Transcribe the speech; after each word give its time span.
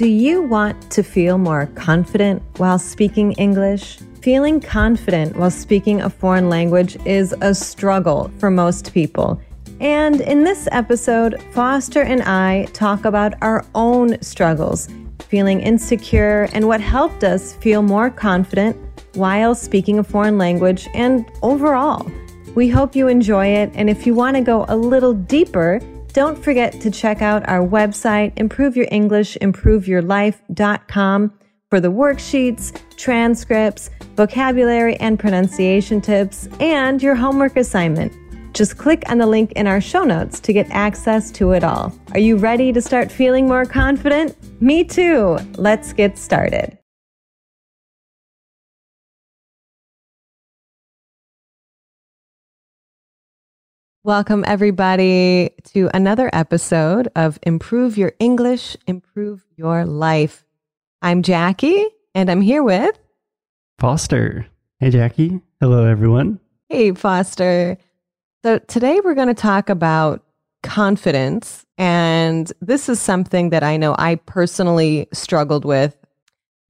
Do 0.00 0.08
you 0.08 0.40
want 0.40 0.90
to 0.92 1.02
feel 1.02 1.36
more 1.36 1.66
confident 1.74 2.40
while 2.56 2.78
speaking 2.78 3.32
English? 3.32 3.98
Feeling 4.22 4.58
confident 4.58 5.36
while 5.36 5.50
speaking 5.50 6.00
a 6.00 6.08
foreign 6.08 6.48
language 6.48 6.96
is 7.04 7.34
a 7.42 7.54
struggle 7.54 8.30
for 8.38 8.50
most 8.50 8.94
people. 8.94 9.38
And 9.78 10.22
in 10.22 10.42
this 10.42 10.66
episode, 10.72 11.42
Foster 11.52 12.00
and 12.00 12.22
I 12.22 12.64
talk 12.72 13.04
about 13.04 13.34
our 13.42 13.62
own 13.74 14.18
struggles, 14.22 14.88
feeling 15.28 15.60
insecure, 15.60 16.48
and 16.54 16.66
what 16.66 16.80
helped 16.80 17.22
us 17.22 17.52
feel 17.56 17.82
more 17.82 18.08
confident 18.08 18.78
while 19.16 19.54
speaking 19.54 19.98
a 19.98 20.02
foreign 20.02 20.38
language 20.38 20.88
and 20.94 21.30
overall. 21.42 22.10
We 22.54 22.70
hope 22.70 22.96
you 22.96 23.08
enjoy 23.08 23.48
it. 23.48 23.70
And 23.74 23.90
if 23.90 24.06
you 24.06 24.14
want 24.14 24.38
to 24.38 24.42
go 24.42 24.64
a 24.66 24.76
little 24.78 25.12
deeper, 25.12 25.78
don't 26.12 26.42
forget 26.42 26.80
to 26.80 26.90
check 26.90 27.22
out 27.22 27.48
our 27.48 27.64
website, 27.66 28.34
improveyourenglishimproveyouRlife.com 28.36 31.32
for 31.70 31.80
the 31.80 31.92
worksheets, 31.92 32.78
transcripts, 32.96 33.90
vocabulary 34.16 34.96
and 34.96 35.18
pronunciation 35.18 36.00
tips, 36.00 36.48
and 36.58 37.02
your 37.02 37.14
homework 37.14 37.56
assignment. 37.56 38.12
Just 38.52 38.76
click 38.76 39.04
on 39.08 39.18
the 39.18 39.26
link 39.26 39.52
in 39.52 39.68
our 39.68 39.80
show 39.80 40.02
notes 40.02 40.40
to 40.40 40.52
get 40.52 40.66
access 40.70 41.30
to 41.32 41.52
it 41.52 41.62
all. 41.62 41.96
Are 42.12 42.18
you 42.18 42.36
ready 42.36 42.72
to 42.72 42.82
start 42.82 43.12
feeling 43.12 43.46
more 43.46 43.64
confident? 43.64 44.36
Me 44.60 44.82
too. 44.82 45.38
Let's 45.56 45.92
get 45.92 46.18
started. 46.18 46.79
Welcome, 54.02 54.44
everybody, 54.46 55.50
to 55.74 55.90
another 55.92 56.30
episode 56.32 57.08
of 57.16 57.38
Improve 57.42 57.98
Your 57.98 58.14
English, 58.18 58.74
Improve 58.86 59.44
Your 59.56 59.84
Life. 59.84 60.46
I'm 61.02 61.22
Jackie, 61.22 61.84
and 62.14 62.30
I'm 62.30 62.40
here 62.40 62.62
with 62.62 62.98
Foster. 63.78 64.46
Hey, 64.78 64.88
Jackie. 64.88 65.42
Hello, 65.60 65.84
everyone. 65.84 66.40
Hey, 66.70 66.92
Foster. 66.92 67.76
So, 68.42 68.58
today 68.60 69.00
we're 69.04 69.12
going 69.14 69.28
to 69.28 69.34
talk 69.34 69.68
about 69.68 70.24
confidence. 70.62 71.66
And 71.76 72.50
this 72.62 72.88
is 72.88 73.00
something 73.00 73.50
that 73.50 73.62
I 73.62 73.76
know 73.76 73.94
I 73.98 74.14
personally 74.14 75.08
struggled 75.12 75.66
with 75.66 75.94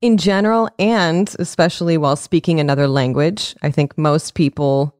in 0.00 0.16
general, 0.16 0.68
and 0.80 1.32
especially 1.38 1.96
while 1.96 2.16
speaking 2.16 2.58
another 2.58 2.88
language. 2.88 3.54
I 3.62 3.70
think 3.70 3.96
most 3.96 4.34
people 4.34 4.96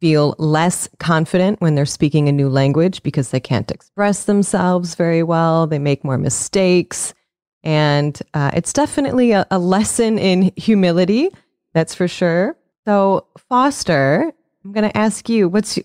feel 0.00 0.34
less 0.38 0.88
confident 0.98 1.60
when 1.60 1.74
they're 1.74 1.86
speaking 1.86 2.28
a 2.28 2.32
new 2.32 2.48
language 2.48 3.02
because 3.02 3.30
they 3.30 3.40
can't 3.40 3.70
express 3.70 4.24
themselves 4.24 4.94
very 4.94 5.22
well. 5.22 5.66
They 5.66 5.78
make 5.78 6.04
more 6.04 6.18
mistakes. 6.18 7.14
And 7.62 8.20
uh, 8.34 8.50
it's 8.54 8.72
definitely 8.72 9.32
a, 9.32 9.46
a 9.50 9.58
lesson 9.58 10.18
in 10.18 10.52
humility, 10.56 11.30
that's 11.74 11.94
for 11.94 12.08
sure. 12.08 12.56
So, 12.86 13.26
Foster, 13.48 14.32
I'm 14.64 14.72
going 14.72 14.88
to 14.88 14.96
ask 14.96 15.28
you, 15.28 15.48
what's 15.48 15.78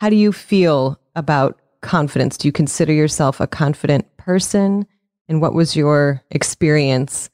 how 0.00 0.10
do 0.10 0.16
you 0.16 0.32
feel 0.32 0.98
about 1.14 1.60
confidence? 1.80 2.36
Do 2.36 2.48
you 2.48 2.52
consider 2.52 2.92
yourself 2.92 3.40
a 3.40 3.46
confident 3.46 4.16
person? 4.16 4.86
And 5.28 5.40
what 5.40 5.54
was 5.54 5.76
your 5.76 6.22
experience 6.30 7.30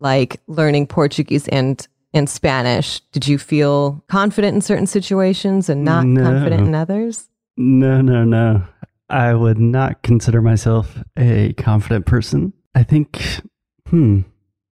like 0.00 0.40
learning 0.46 0.86
Portuguese 0.86 1.46
and 1.48 1.86
in 2.16 2.26
Spanish, 2.26 3.00
did 3.12 3.28
you 3.28 3.36
feel 3.36 4.02
confident 4.08 4.54
in 4.54 4.60
certain 4.62 4.86
situations 4.86 5.68
and 5.68 5.84
not 5.84 6.06
no. 6.06 6.22
confident 6.22 6.66
in 6.66 6.74
others? 6.74 7.28
No, 7.58 8.00
no, 8.00 8.24
no. 8.24 8.64
I 9.10 9.34
would 9.34 9.58
not 9.58 10.02
consider 10.02 10.40
myself 10.40 10.98
a 11.18 11.52
confident 11.52 12.06
person. 12.06 12.54
I 12.74 12.84
think, 12.84 13.22
hmm, 13.88 14.22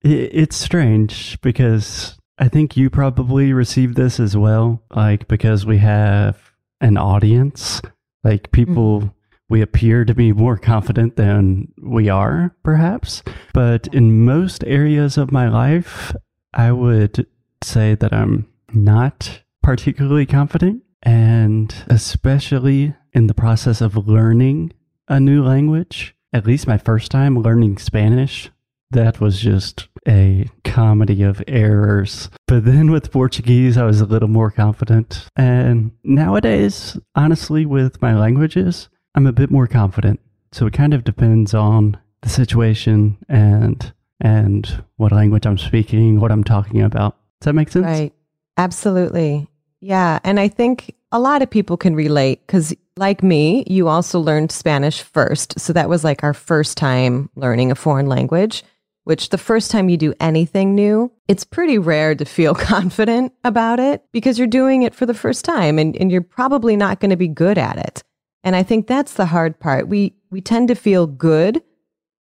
it, 0.03 0.31
it's 0.33 0.57
strange 0.57 1.41
because 1.41 2.17
I 2.39 2.49
think 2.49 2.77
you 2.77 2.91
probably 2.91 3.53
received 3.53 3.97
this 3.97 4.21
as 4.21 4.37
well. 4.37 4.81
Like, 4.95 5.27
because 5.27 5.67
we 5.67 5.79
have 5.79 6.39
an 6.81 6.97
audience, 6.97 7.83
like 8.25 8.53
people. 8.53 9.01
Mm-hmm 9.01 9.09
we 9.49 9.61
appear 9.61 10.03
to 10.07 10.15
be 10.15 10.33
more 10.33 10.57
confident 10.57 11.17
than 11.17 11.71
we 11.83 12.09
are, 12.09 12.57
perhaps. 12.63 13.23
But 13.53 13.87
in 13.89 14.25
most 14.25 14.65
areas 14.65 15.19
of 15.19 15.31
my 15.31 15.47
life, 15.47 16.15
I 16.55 16.73
would 16.73 17.27
say 17.65 17.95
that 17.95 18.13
I'm 18.13 18.49
not 18.73 19.43
particularly 19.63 20.27
confident, 20.27 20.83
and 21.03 21.75
especially 21.89 22.95
in 23.13 23.27
the 23.27 23.35
process 23.35 23.81
of 23.81 24.09
learning 24.09 24.73
a 25.09 25.21
new 25.21 25.45
language, 25.45 26.15
at 26.33 26.47
least 26.47 26.67
my 26.67 26.79
first 26.79 27.11
time 27.11 27.39
learning 27.39 27.79
Spanish, 27.79 28.51
that 28.91 29.21
was 29.21 29.41
just 29.41 29.89
a 30.07 30.47
comedy 30.65 31.23
of 31.23 31.43
errors. 31.47 32.31
But 32.47 32.65
then 32.65 32.91
with 32.91 33.11
Portuguese, 33.11 33.77
I 33.77 33.85
was 33.85 34.01
a 34.01 34.07
little 34.07 34.29
more 34.29 34.51
confident. 34.51 35.27
And 35.37 35.93
nowadays, 36.05 36.99
honestly, 37.15 37.67
with 37.67 38.01
my 38.03 38.15
languages, 38.15 38.89
I'm 39.15 39.27
a 39.27 39.33
bit 39.33 39.51
more 39.51 39.67
confident. 39.67 40.21
So 40.53 40.67
it 40.67 40.73
kind 40.75 40.95
of 40.95 41.05
depends 41.05 41.55
on 41.55 41.99
the 42.21 42.29
situation 42.29 43.19
and 43.29 43.93
and 44.21 44.85
what 44.97 45.11
language 45.11 45.47
I'm 45.47 45.59
speaking, 45.59 46.21
what 46.21 46.31
I'm 46.31 46.45
talking 46.45 46.81
about. 46.81 47.17
Does 47.43 47.47
that 47.47 47.55
make 47.55 47.71
sense? 47.73 47.85
Right. 47.85 48.13
Absolutely. 48.57 49.49
Yeah. 49.81 50.21
And 50.23 50.39
I 50.39 50.47
think 50.47 50.95
a 51.11 51.19
lot 51.19 51.43
of 51.43 51.51
people 51.51 51.77
can 51.77 51.97
relate 51.97 52.41
because, 52.47 52.73
like 52.97 53.21
me, 53.25 53.65
you 53.67 53.89
also 53.89 54.21
learned 54.21 54.53
Spanish 54.53 55.03
first. 55.03 55.59
So 55.59 55.73
that 55.73 55.89
was 55.89 56.05
like 56.05 56.23
our 56.23 56.35
first 56.35 56.77
time 56.77 57.31
learning 57.35 57.73
a 57.73 57.75
foreign 57.75 58.07
language, 58.07 58.63
which 59.03 59.31
the 59.31 59.39
first 59.39 59.73
time 59.73 59.89
you 59.89 59.97
do 59.97 60.15
anything 60.21 60.77
new, 60.77 61.11
it's 61.27 61.43
pretty 61.43 61.79
rare 61.79 62.15
to 62.15 62.25
feel 62.25 62.55
confident 62.55 63.33
about 63.43 63.81
it 63.81 64.05
because 64.13 64.39
you're 64.39 64.47
doing 64.47 64.85
it 64.85 64.95
for 64.95 65.05
the 65.05 65.15
first 65.15 65.45
time 65.45 65.81
and, 65.81 65.97
and 65.97 66.13
you're 66.13 66.23
probably 66.23 66.77
not 66.77 67.01
going 67.01 67.11
to 67.11 67.17
be 67.17 67.27
good 67.27 67.59
at 67.59 67.77
it. 67.77 68.05
And 68.45 68.55
I 68.55 68.63
think 68.63 68.87
that's 68.87 69.15
the 69.15 69.27
hard 69.27 69.59
part. 69.59 69.89
We, 69.89 70.15
we 70.31 70.41
tend 70.41 70.69
to 70.69 70.77
feel 70.77 71.09
good 71.09 71.61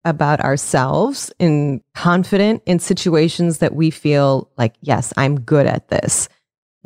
about 0.07 0.41
ourselves 0.41 1.31
and 1.39 1.83
confident 1.95 2.63
in 2.65 2.79
situations 2.79 3.59
that 3.59 3.75
we 3.75 3.91
feel 3.91 4.49
like, 4.57 4.75
yes, 4.81 5.13
I'm 5.17 5.41
good 5.41 5.67
at 5.67 5.89
this. 5.89 6.29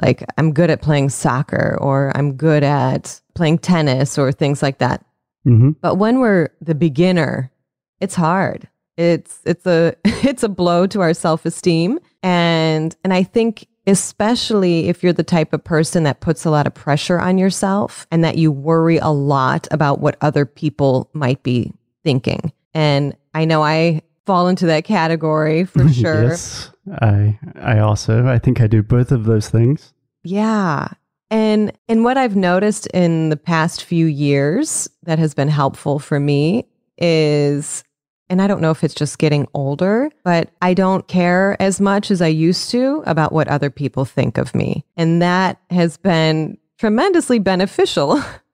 Like, 0.02 0.24
I'm 0.38 0.52
good 0.52 0.70
at 0.70 0.80
playing 0.80 1.10
soccer 1.10 1.76
or 1.80 2.10
I'm 2.16 2.32
good 2.32 2.64
at 2.64 3.20
playing 3.34 3.58
tennis 3.58 4.18
or 4.18 4.32
things 4.32 4.62
like 4.62 4.78
that. 4.78 5.04
Mm-hmm. 5.46 5.72
But 5.82 5.96
when 5.96 6.18
we're 6.18 6.48
the 6.60 6.74
beginner, 6.74 7.52
it's 8.00 8.14
hard. 8.14 8.66
It's 8.96 9.40
it's 9.44 9.66
a 9.66 9.94
it's 10.04 10.42
a 10.42 10.48
blow 10.48 10.86
to 10.88 11.00
our 11.00 11.14
self-esteem 11.14 11.98
and 12.22 12.94
and 13.04 13.12
I 13.12 13.22
think 13.22 13.66
especially 13.86 14.88
if 14.88 15.02
you're 15.02 15.12
the 15.12 15.22
type 15.22 15.52
of 15.52 15.64
person 15.64 16.04
that 16.04 16.20
puts 16.20 16.44
a 16.44 16.50
lot 16.50 16.66
of 16.66 16.74
pressure 16.74 17.18
on 17.18 17.38
yourself 17.38 18.06
and 18.10 18.22
that 18.22 18.36
you 18.36 18.52
worry 18.52 18.98
a 18.98 19.08
lot 19.08 19.66
about 19.70 20.00
what 20.00 20.16
other 20.20 20.44
people 20.44 21.10
might 21.12 21.42
be 21.42 21.72
thinking. 22.04 22.52
And 22.74 23.16
I 23.34 23.44
know 23.44 23.62
I 23.62 24.02
fall 24.26 24.48
into 24.48 24.66
that 24.66 24.84
category 24.84 25.64
for 25.64 25.88
sure. 25.92 26.24
yes. 26.28 26.70
I 27.00 27.38
I 27.60 27.78
also 27.78 28.26
I 28.26 28.38
think 28.38 28.60
I 28.60 28.66
do 28.66 28.82
both 28.82 29.12
of 29.12 29.24
those 29.24 29.48
things. 29.48 29.92
Yeah. 30.22 30.88
And 31.30 31.72
and 31.88 32.04
what 32.04 32.16
I've 32.16 32.36
noticed 32.36 32.86
in 32.88 33.28
the 33.28 33.36
past 33.36 33.84
few 33.84 34.06
years 34.06 34.88
that 35.04 35.18
has 35.18 35.34
been 35.34 35.48
helpful 35.48 35.98
for 35.98 36.18
me 36.18 36.66
is 36.98 37.84
and 38.28 38.40
I 38.40 38.46
don't 38.46 38.60
know 38.60 38.70
if 38.70 38.84
it's 38.84 38.94
just 38.94 39.18
getting 39.18 39.48
older, 39.54 40.08
but 40.22 40.50
I 40.62 40.72
don't 40.72 41.08
care 41.08 41.60
as 41.60 41.80
much 41.80 42.12
as 42.12 42.22
I 42.22 42.28
used 42.28 42.70
to 42.70 43.02
about 43.04 43.32
what 43.32 43.48
other 43.48 43.70
people 43.70 44.04
think 44.04 44.38
of 44.38 44.54
me. 44.54 44.84
And 44.96 45.20
that 45.20 45.60
has 45.70 45.96
been 45.96 46.56
tremendously 46.78 47.40
beneficial 47.40 48.22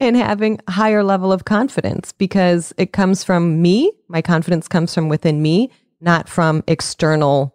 and 0.00 0.16
having 0.16 0.60
a 0.66 0.72
higher 0.72 1.02
level 1.02 1.32
of 1.32 1.44
confidence 1.44 2.12
because 2.12 2.72
it 2.76 2.92
comes 2.92 3.24
from 3.24 3.62
me. 3.62 3.92
My 4.08 4.22
confidence 4.22 4.68
comes 4.68 4.94
from 4.94 5.08
within 5.08 5.42
me, 5.42 5.70
not 6.00 6.28
from 6.28 6.64
external 6.66 7.54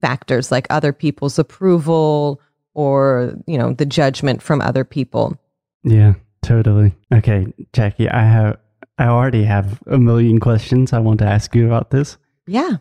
factors 0.00 0.50
like 0.50 0.66
other 0.70 0.92
people's 0.92 1.38
approval 1.38 2.40
or, 2.74 3.34
you 3.46 3.58
know, 3.58 3.72
the 3.72 3.86
judgment 3.86 4.42
from 4.42 4.60
other 4.60 4.84
people. 4.84 5.36
Yeah, 5.82 6.14
totally. 6.42 6.94
Okay, 7.12 7.52
Jackie, 7.72 8.08
I 8.08 8.22
have 8.22 8.58
I 8.98 9.06
already 9.06 9.44
have 9.44 9.82
a 9.86 9.98
million 9.98 10.40
questions 10.40 10.92
I 10.92 10.98
want 10.98 11.20
to 11.20 11.24
ask 11.24 11.54
you 11.54 11.66
about 11.66 11.90
this. 11.90 12.18
Yeah. 12.46 12.76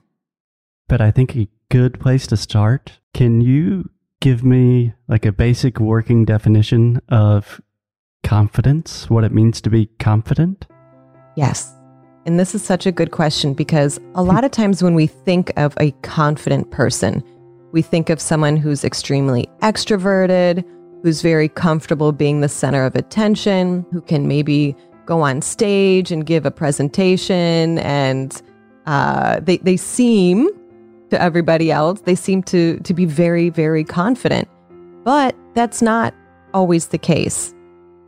But 0.89 0.99
I 0.99 1.11
think 1.11 1.35
a 1.35 1.47
good 1.69 1.97
place 1.99 2.27
to 2.27 2.35
start, 2.35 2.99
can 3.13 3.39
you 3.39 3.89
give 4.19 4.43
me 4.43 4.93
like 5.07 5.25
a 5.25 5.31
basic 5.31 5.79
working 5.79 6.25
definition 6.25 6.99
of 7.07 7.61
confidence, 8.23 9.09
what 9.09 9.23
it 9.23 9.31
means 9.31 9.61
to 9.61 9.69
be 9.69 9.87
confident? 9.99 10.67
Yes. 11.35 11.73
And 12.25 12.39
this 12.39 12.53
is 12.53 12.63
such 12.63 12.85
a 12.85 12.91
good 12.91 13.11
question 13.11 13.53
because 13.53 13.99
a 14.13 14.21
lot 14.21 14.43
of 14.43 14.51
times 14.51 14.83
when 14.83 14.93
we 14.93 15.07
think 15.07 15.51
of 15.57 15.73
a 15.79 15.91
confident 16.03 16.69
person, 16.69 17.23
we 17.71 17.81
think 17.81 18.09
of 18.09 18.19
someone 18.19 18.57
who's 18.57 18.83
extremely 18.83 19.49
extroverted, 19.61 20.63
who's 21.01 21.21
very 21.21 21.49
comfortable 21.49 22.11
being 22.11 22.41
the 22.41 22.49
center 22.49 22.85
of 22.85 22.95
attention, 22.95 23.85
who 23.91 24.01
can 24.01 24.27
maybe 24.27 24.75
go 25.05 25.21
on 25.21 25.41
stage 25.41 26.11
and 26.11 26.25
give 26.25 26.45
a 26.45 26.51
presentation 26.51 27.79
and 27.79 28.41
uh, 28.85 29.39
they 29.39 29.57
they 29.57 29.75
seem 29.75 30.49
to 31.09 31.19
everybody 31.19 31.71
else 31.71 32.01
they 32.01 32.13
seem 32.13 32.43
to 32.43 32.79
to 32.81 32.93
be 32.93 33.05
very 33.05 33.49
very 33.49 33.83
confident, 33.83 34.47
but 35.03 35.35
that's 35.55 35.81
not 35.81 36.13
always 36.53 36.87
the 36.87 36.97
case. 36.97 37.53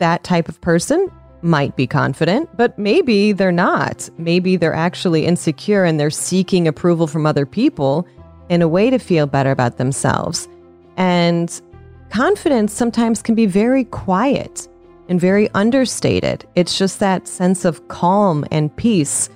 That 0.01 0.23
type 0.23 0.49
of 0.49 0.59
person 0.61 1.11
might 1.43 1.75
be 1.75 1.85
confident, 1.85 2.49
but 2.57 2.75
maybe 2.79 3.33
they're 3.33 3.51
not. 3.51 4.09
Maybe 4.17 4.55
they're 4.55 4.73
actually 4.73 5.27
insecure 5.27 5.83
and 5.83 5.99
they're 5.99 6.09
seeking 6.09 6.67
approval 6.67 7.05
from 7.05 7.27
other 7.27 7.45
people 7.45 8.07
in 8.49 8.63
a 8.63 8.67
way 8.67 8.89
to 8.89 8.97
feel 8.97 9.27
better 9.27 9.51
about 9.51 9.77
themselves. 9.77 10.49
And 10.97 11.61
confidence 12.09 12.73
sometimes 12.73 13.21
can 13.21 13.35
be 13.35 13.45
very 13.45 13.83
quiet 13.83 14.67
and 15.07 15.21
very 15.21 15.49
understated. 15.51 16.45
It's 16.55 16.79
just 16.79 16.99
that 16.99 17.27
sense 17.27 17.63
of 17.63 17.87
calm 17.87 18.43
and 18.49 18.75
peace 18.75 19.29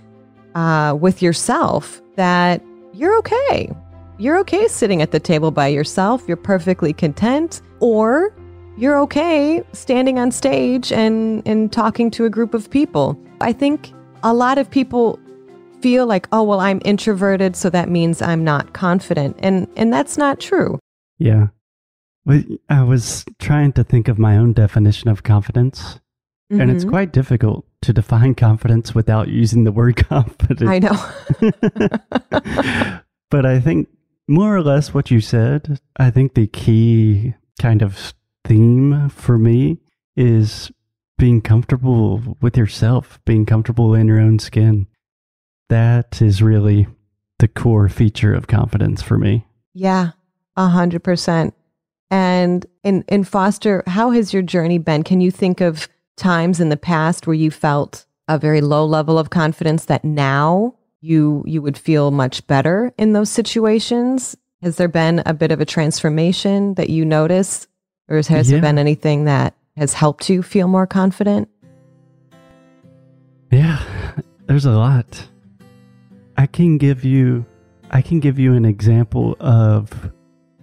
uh, 0.56 0.98
with 1.00 1.22
yourself 1.22 2.02
that 2.16 2.64
you're 2.92 3.16
okay. 3.20 3.72
You're 4.18 4.40
okay 4.40 4.68
sitting 4.68 5.04
at 5.04 5.12
the 5.12 5.20
table 5.20 5.52
by 5.52 5.68
yourself. 5.68 6.24
You're 6.28 6.38
perfectly 6.38 6.92
content. 6.92 7.62
Or 7.82 8.34
you're 8.77 9.00
okay 9.01 9.63
standing 9.74 10.19
on 10.19 10.31
stage 10.31 10.92
and, 10.92 11.45
and 11.48 11.72
talking 11.72 12.12
to 12.12 12.25
a 12.25 12.30
group 12.30 12.54
of 12.54 12.69
people. 12.69 13.18
I 13.42 13.54
think 13.54 13.94
a 14.24 14.33
lot 14.33 14.57
of 14.57 14.69
people 14.69 15.19
feel 15.81 16.06
like, 16.06 16.27
oh, 16.31 16.44
well, 16.44 16.60
I'm 16.60 16.81
introverted, 16.83 17.56
so 17.56 17.69
that 17.69 17.89
means 17.89 18.22
I'm 18.22 18.44
not 18.44 18.74
confident. 18.74 19.38
And, 19.39 19.68
and 19.75 19.94
that's 19.94 20.18
not 20.18 20.39
true. 20.39 20.80
Yeah. 21.18 21.48
I 22.69 22.81
was 22.81 23.24
trying 23.39 23.74
to 23.74 23.83
think 23.83 24.07
of 24.07 24.18
my 24.18 24.36
own 24.36 24.54
definition 24.54 25.10
of 25.10 25.21
confidence, 25.21 26.00
mm-hmm. 26.51 26.60
and 26.60 26.71
it's 26.71 26.83
mm-hmm. 26.83 26.89
quite 26.89 27.13
difficult 27.13 27.66
to 27.83 27.94
define 27.94 28.33
confidence 28.33 28.95
without 28.95 29.28
using 29.28 29.63
the 29.63 29.71
word 29.71 29.95
confidence. 30.10 30.68
I 30.68 30.80
know. 30.80 30.98
but 33.30 33.45
I 33.45 33.60
think 33.60 33.89
more 34.28 34.56
or 34.56 34.63
less 34.63 34.92
what 34.92 35.12
you 35.12 35.21
said, 35.21 35.80
I 35.98 36.10
think 36.10 36.33
the 36.33 36.48
key 36.48 37.36
kind 37.62 37.83
of 37.83 38.16
theme 38.45 39.09
for 39.09 39.38
me 39.38 39.80
is 40.15 40.71
being 41.18 41.42
comfortable 41.42 42.38
with 42.42 42.57
yourself, 42.57 43.19
being 43.25 43.45
comfortable 43.45 43.94
in 43.94 44.07
your 44.07 44.19
own 44.19 44.39
skin. 44.39 44.88
That 45.69 46.21
is 46.21 46.42
really 46.42 46.88
the 47.39 47.47
core 47.47 47.89
feature 47.89 48.33
of 48.33 48.47
confidence 48.47 49.01
for 49.01 49.18
me. 49.18 49.45
Yeah, 49.74 50.12
a 50.56 50.68
hundred 50.68 51.03
percent. 51.03 51.53
And 52.12 52.65
in, 52.83 53.03
in 53.07 53.24
foster, 53.24 53.83
how 53.88 54.12
has 54.12 54.33
your 54.33 54.44
journey 54.44 54.77
been? 54.77 55.03
Can 55.03 55.21
you 55.21 55.31
think 55.31 55.59
of 55.59 55.89
times 56.15 56.59
in 56.59 56.69
the 56.69 56.77
past 56.77 57.27
where 57.27 57.33
you 57.33 57.51
felt 57.51 58.06
a 58.27 58.38
very 58.38 58.62
low 58.62 58.86
level 58.86 59.19
of 59.19 59.30
confidence 59.30 59.86
that 59.86 60.06
now 60.06 60.75
you 61.01 61.44
you 61.45 61.62
would 61.62 61.77
feel 61.77 62.12
much 62.12 62.45
better 62.47 62.94
in 62.97 63.13
those 63.13 63.30
situations? 63.30 64.36
Has 64.62 64.77
there 64.77 64.88
been 64.88 65.21
a 65.25 65.33
bit 65.33 65.51
of 65.51 65.62
a 65.62 65.65
transformation 65.65 66.75
that 66.75 66.89
you 66.89 67.06
notice 67.06 67.68
or 68.07 68.18
has 68.18 68.30
yeah. 68.30 68.42
there 68.44 68.62
been 68.62 68.78
anything 68.78 69.25
that 69.25 69.56
has 69.78 69.94
helped 69.94 70.30
you 70.30 70.44
feel 70.44 70.68
more 70.68 70.88
confident? 70.88 71.50
Yeah, 73.52 73.81
there's 74.48 74.66
a 74.66 74.72
lot. 74.72 75.28
I 76.38 76.48
can 76.48 76.78
give 76.78 77.04
you 77.04 77.46
I 77.92 78.02
can 78.02 78.19
give 78.19 78.40
you 78.40 78.54
an 78.54 78.66
example 78.66 79.38
of 79.40 80.12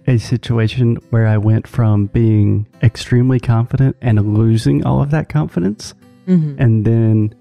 a 0.05 0.17
situation 0.17 0.97
where 1.09 1.27
I 1.27 1.37
went 1.37 1.67
from 1.67 2.07
being 2.07 2.67
extremely 2.83 3.39
confident 3.39 3.95
and 4.01 4.37
losing 4.37 4.85
all 4.85 5.01
of 5.01 5.11
that 5.11 5.29
confidence 5.29 5.93
mm-hmm. 6.27 6.61
and 6.61 6.85
then 6.85 7.33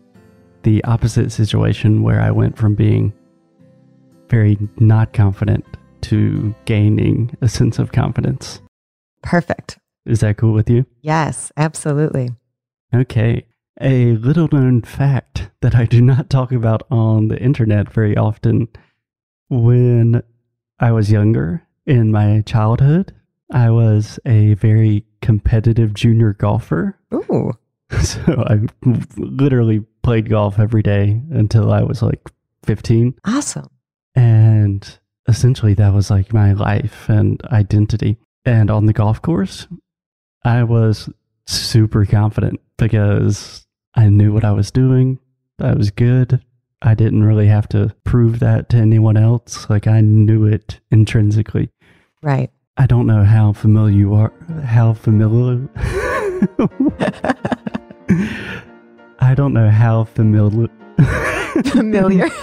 the 0.62 0.82
opposite 0.84 1.32
situation 1.32 2.02
where 2.02 2.20
I 2.20 2.30
went 2.30 2.56
from 2.56 2.74
being 2.74 3.12
very 4.28 4.56
not 4.78 5.12
confident 5.12 5.64
to 6.02 6.54
gaining 6.64 7.36
a 7.40 7.48
sense 7.48 7.78
of 7.78 7.92
confidence. 7.92 8.60
Perfect. 9.22 9.78
Is 10.04 10.20
that 10.20 10.36
cool 10.36 10.52
with 10.52 10.68
you? 10.68 10.86
Yes, 11.00 11.52
absolutely. 11.56 12.30
Okay. 12.94 13.46
A 13.80 14.12
little 14.16 14.48
known 14.52 14.82
fact 14.82 15.50
that 15.60 15.74
I 15.74 15.86
do 15.86 16.00
not 16.00 16.28
talk 16.28 16.52
about 16.52 16.82
on 16.90 17.28
the 17.28 17.38
internet 17.38 17.90
very 17.92 18.16
often. 18.16 18.68
When 19.48 20.22
I 20.78 20.92
was 20.92 21.10
younger, 21.10 21.62
in 21.86 22.10
my 22.10 22.42
childhood, 22.42 23.14
I 23.52 23.70
was 23.70 24.18
a 24.24 24.54
very 24.54 25.04
competitive 25.20 25.94
junior 25.94 26.32
golfer. 26.32 26.98
Ooh. 27.14 27.52
So 28.02 28.42
I 28.48 28.58
literally 29.18 29.84
played 30.02 30.30
golf 30.30 30.58
every 30.58 30.82
day 30.82 31.20
until 31.30 31.70
I 31.70 31.82
was 31.82 32.00
like 32.00 32.22
15. 32.64 33.14
Awesome. 33.26 33.68
And 34.14 34.98
essentially, 35.28 35.74
that 35.74 35.92
was 35.92 36.10
like 36.10 36.32
my 36.32 36.54
life 36.54 37.10
and 37.10 37.38
identity. 37.52 38.16
And 38.46 38.70
on 38.70 38.86
the 38.86 38.94
golf 38.94 39.20
course, 39.20 39.66
I 40.44 40.64
was 40.64 41.08
super 41.46 42.04
confident 42.04 42.60
because 42.76 43.66
I 43.94 44.08
knew 44.08 44.32
what 44.32 44.44
I 44.44 44.52
was 44.52 44.70
doing. 44.70 45.18
I 45.60 45.74
was 45.74 45.90
good. 45.90 46.42
I 46.80 46.94
didn't 46.94 47.22
really 47.22 47.46
have 47.46 47.68
to 47.68 47.94
prove 48.04 48.40
that 48.40 48.68
to 48.70 48.76
anyone 48.76 49.16
else. 49.16 49.70
Like 49.70 49.86
I 49.86 50.00
knew 50.00 50.46
it 50.46 50.80
intrinsically. 50.90 51.70
Right. 52.22 52.50
I 52.76 52.86
don't 52.86 53.06
know 53.06 53.22
how 53.24 53.52
familiar 53.52 53.96
you 53.96 54.14
are. 54.14 54.32
How 54.64 54.94
familiar? 54.94 55.68
I 59.20 59.34
don't 59.34 59.52
know 59.52 59.70
how 59.70 60.04
familiar. 60.04 60.68
familiar. 61.66 62.28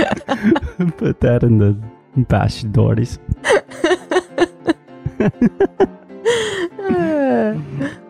Put 0.96 1.20
that 1.20 1.42
in 1.42 1.58
the 1.58 1.76
bastardores. 2.16 3.18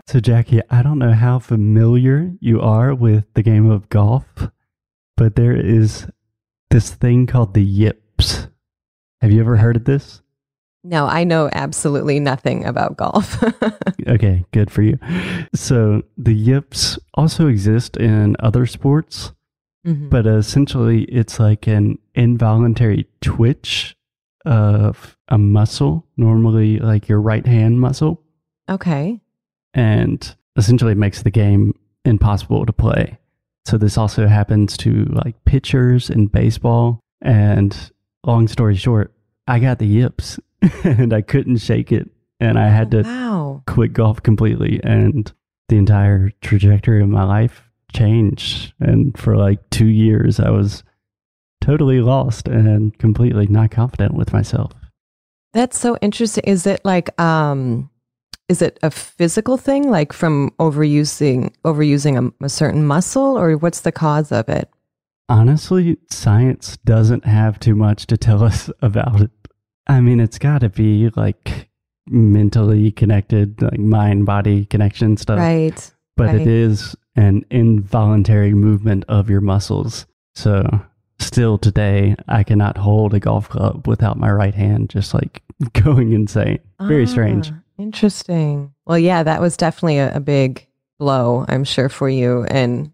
So, 0.07 0.21
Jackie, 0.21 0.61
I 0.71 0.83
don't 0.83 0.99
know 0.99 1.12
how 1.12 1.41
familiar 1.41 2.33
you 2.41 2.61
are 2.61 2.95
with 2.95 3.25
the 3.35 3.43
game 3.43 3.69
of 3.69 3.89
golf, 3.89 4.49
but 5.17 5.35
there 5.35 5.57
is 5.57 6.07
this 6.71 6.91
thing 6.91 7.27
called 7.27 7.55
the 7.55 7.65
yips. 7.65 8.47
Have 9.21 9.33
you 9.33 9.41
ever 9.41 9.57
heard 9.57 9.77
of 9.77 9.85
this? 9.85 10.23
No, 10.85 11.07
I 11.07 11.25
know 11.25 11.51
absolutely 11.53 12.21
nothing 12.21 12.65
about 12.65 12.97
golf. 12.97 13.43
okay, 14.07 14.45
good 14.53 14.71
for 14.71 14.83
you. 14.83 14.99
So, 15.55 16.03
the 16.17 16.35
yips 16.35 16.99
also 17.15 17.49
exist 17.49 17.97
in 17.97 18.37
other 18.39 18.67
sports, 18.67 19.33
mm-hmm. 19.85 20.11
but 20.11 20.26
essentially 20.26 21.02
it's 21.05 21.40
like 21.40 21.67
an 21.67 21.99
involuntary 22.14 23.09
twitch 23.21 23.97
of 24.44 25.16
a 25.28 25.38
muscle, 25.38 26.06
normally 26.16 26.78
like 26.78 27.09
your 27.09 27.20
right 27.20 27.47
hand 27.47 27.80
muscle. 27.80 28.23
Okay. 28.68 29.20
And 29.75 30.35
essentially 30.56 30.92
it 30.92 30.99
makes 30.99 31.23
the 31.23 31.30
game 31.30 31.75
impossible 32.04 32.66
to 32.66 32.73
play. 32.73 33.18
So 33.66 33.76
this 33.76 33.99
also 33.99 34.26
happens 34.26 34.76
to 34.78 35.04
like 35.11 35.44
pitchers 35.44 36.11
in 36.11 36.26
baseball. 36.26 37.00
And 37.20 37.76
long 38.25 38.49
story 38.49 38.76
short, 38.76 39.12
I 39.47 39.59
got 39.59 39.78
the 39.78 39.87
yips 39.87 40.38
and 40.85 41.12
I 41.12 41.20
couldn't 41.20 41.59
shake 41.59 41.92
it. 41.92 42.09
And 42.38 42.59
I 42.59 42.68
had 42.68 42.94
oh, 42.94 43.02
to 43.02 43.09
wow. 43.09 43.62
quit 43.66 43.92
golf 43.92 44.23
completely. 44.23 44.80
And 44.82 45.30
the 45.68 45.76
entire 45.76 46.30
trajectory 46.40 47.02
of 47.02 47.09
my 47.09 47.25
life 47.25 47.70
changed. 47.92 48.73
And 48.80 49.16
for 49.18 49.37
like 49.37 49.68
two 49.70 49.87
years, 49.87 50.40
I 50.40 50.50
was 50.50 50.82
totally 51.61 52.00
lost 52.00 52.49
and 52.49 52.97
completely 52.99 53.47
not 53.47 53.71
confident 53.71 54.14
with 54.14 54.33
myself. 54.33 54.73
That's 55.52 55.79
so 55.79 55.97
interesting. 56.00 56.45
Is 56.47 56.67
it 56.67 56.85
like 56.85 57.19
um 57.21 57.90
is 58.49 58.62
it 58.62 58.79
a 58.83 58.90
physical 58.90 59.57
thing 59.57 59.90
like 59.90 60.12
from 60.12 60.50
overusing 60.59 61.55
overusing 61.64 62.33
a, 62.40 62.45
a 62.45 62.49
certain 62.49 62.87
muscle 62.87 63.38
or 63.38 63.57
what's 63.57 63.81
the 63.81 63.93
cause 63.93 64.33
of 64.33 64.49
it? 64.49 64.69
Honestly, 65.29 65.97
science 66.11 66.76
doesn't 66.79 67.25
have 67.25 67.61
too 67.61 67.76
much 67.76 68.07
to 68.09 68.17
tell 68.17 68.43
us 68.50 68.71
about 68.83 69.21
it. 69.21 69.31
I 69.87 70.00
mean, 70.00 70.21
it's 70.21 70.38
got 70.38 70.61
to 70.61 70.69
be 70.69 71.11
like 71.17 71.69
mentally 72.09 72.90
connected, 72.90 73.62
like 73.62 73.79
mind 73.79 74.26
body 74.26 74.64
connection 74.67 75.17
stuff. 75.17 75.38
Right. 75.38 75.93
But 76.17 76.26
right. 76.26 76.40
it 76.40 76.47
is 76.47 76.97
an 77.17 77.45
involuntary 77.50 78.52
movement 78.52 79.05
of 79.09 79.31
your 79.31 79.40
muscles. 79.40 80.07
So 80.35 80.81
still 81.21 81.59
today, 81.59 82.17
I 82.29 82.43
cannot 82.43 82.77
hold 82.77 83.15
a 83.15 83.21
golf 83.21 83.49
club 83.49 83.87
without 83.87 84.19
my 84.19 84.31
right 84.31 84.55
hand 84.55 84.91
just 84.91 85.15
like 85.15 85.43
going 85.73 86.12
insane. 86.12 86.61
Very 86.81 87.05
ah, 87.05 87.07
strange. 87.07 87.53
Interesting. 87.79 88.75
Well, 88.87 88.99
yeah, 88.99 89.23
that 89.23 89.41
was 89.41 89.57
definitely 89.57 89.99
a, 89.99 90.17
a 90.17 90.21
big 90.21 90.67
blow, 90.99 91.45
I'm 91.49 91.65
sure, 91.65 91.89
for 91.89 92.09
you. 92.09 92.45
And 92.45 92.93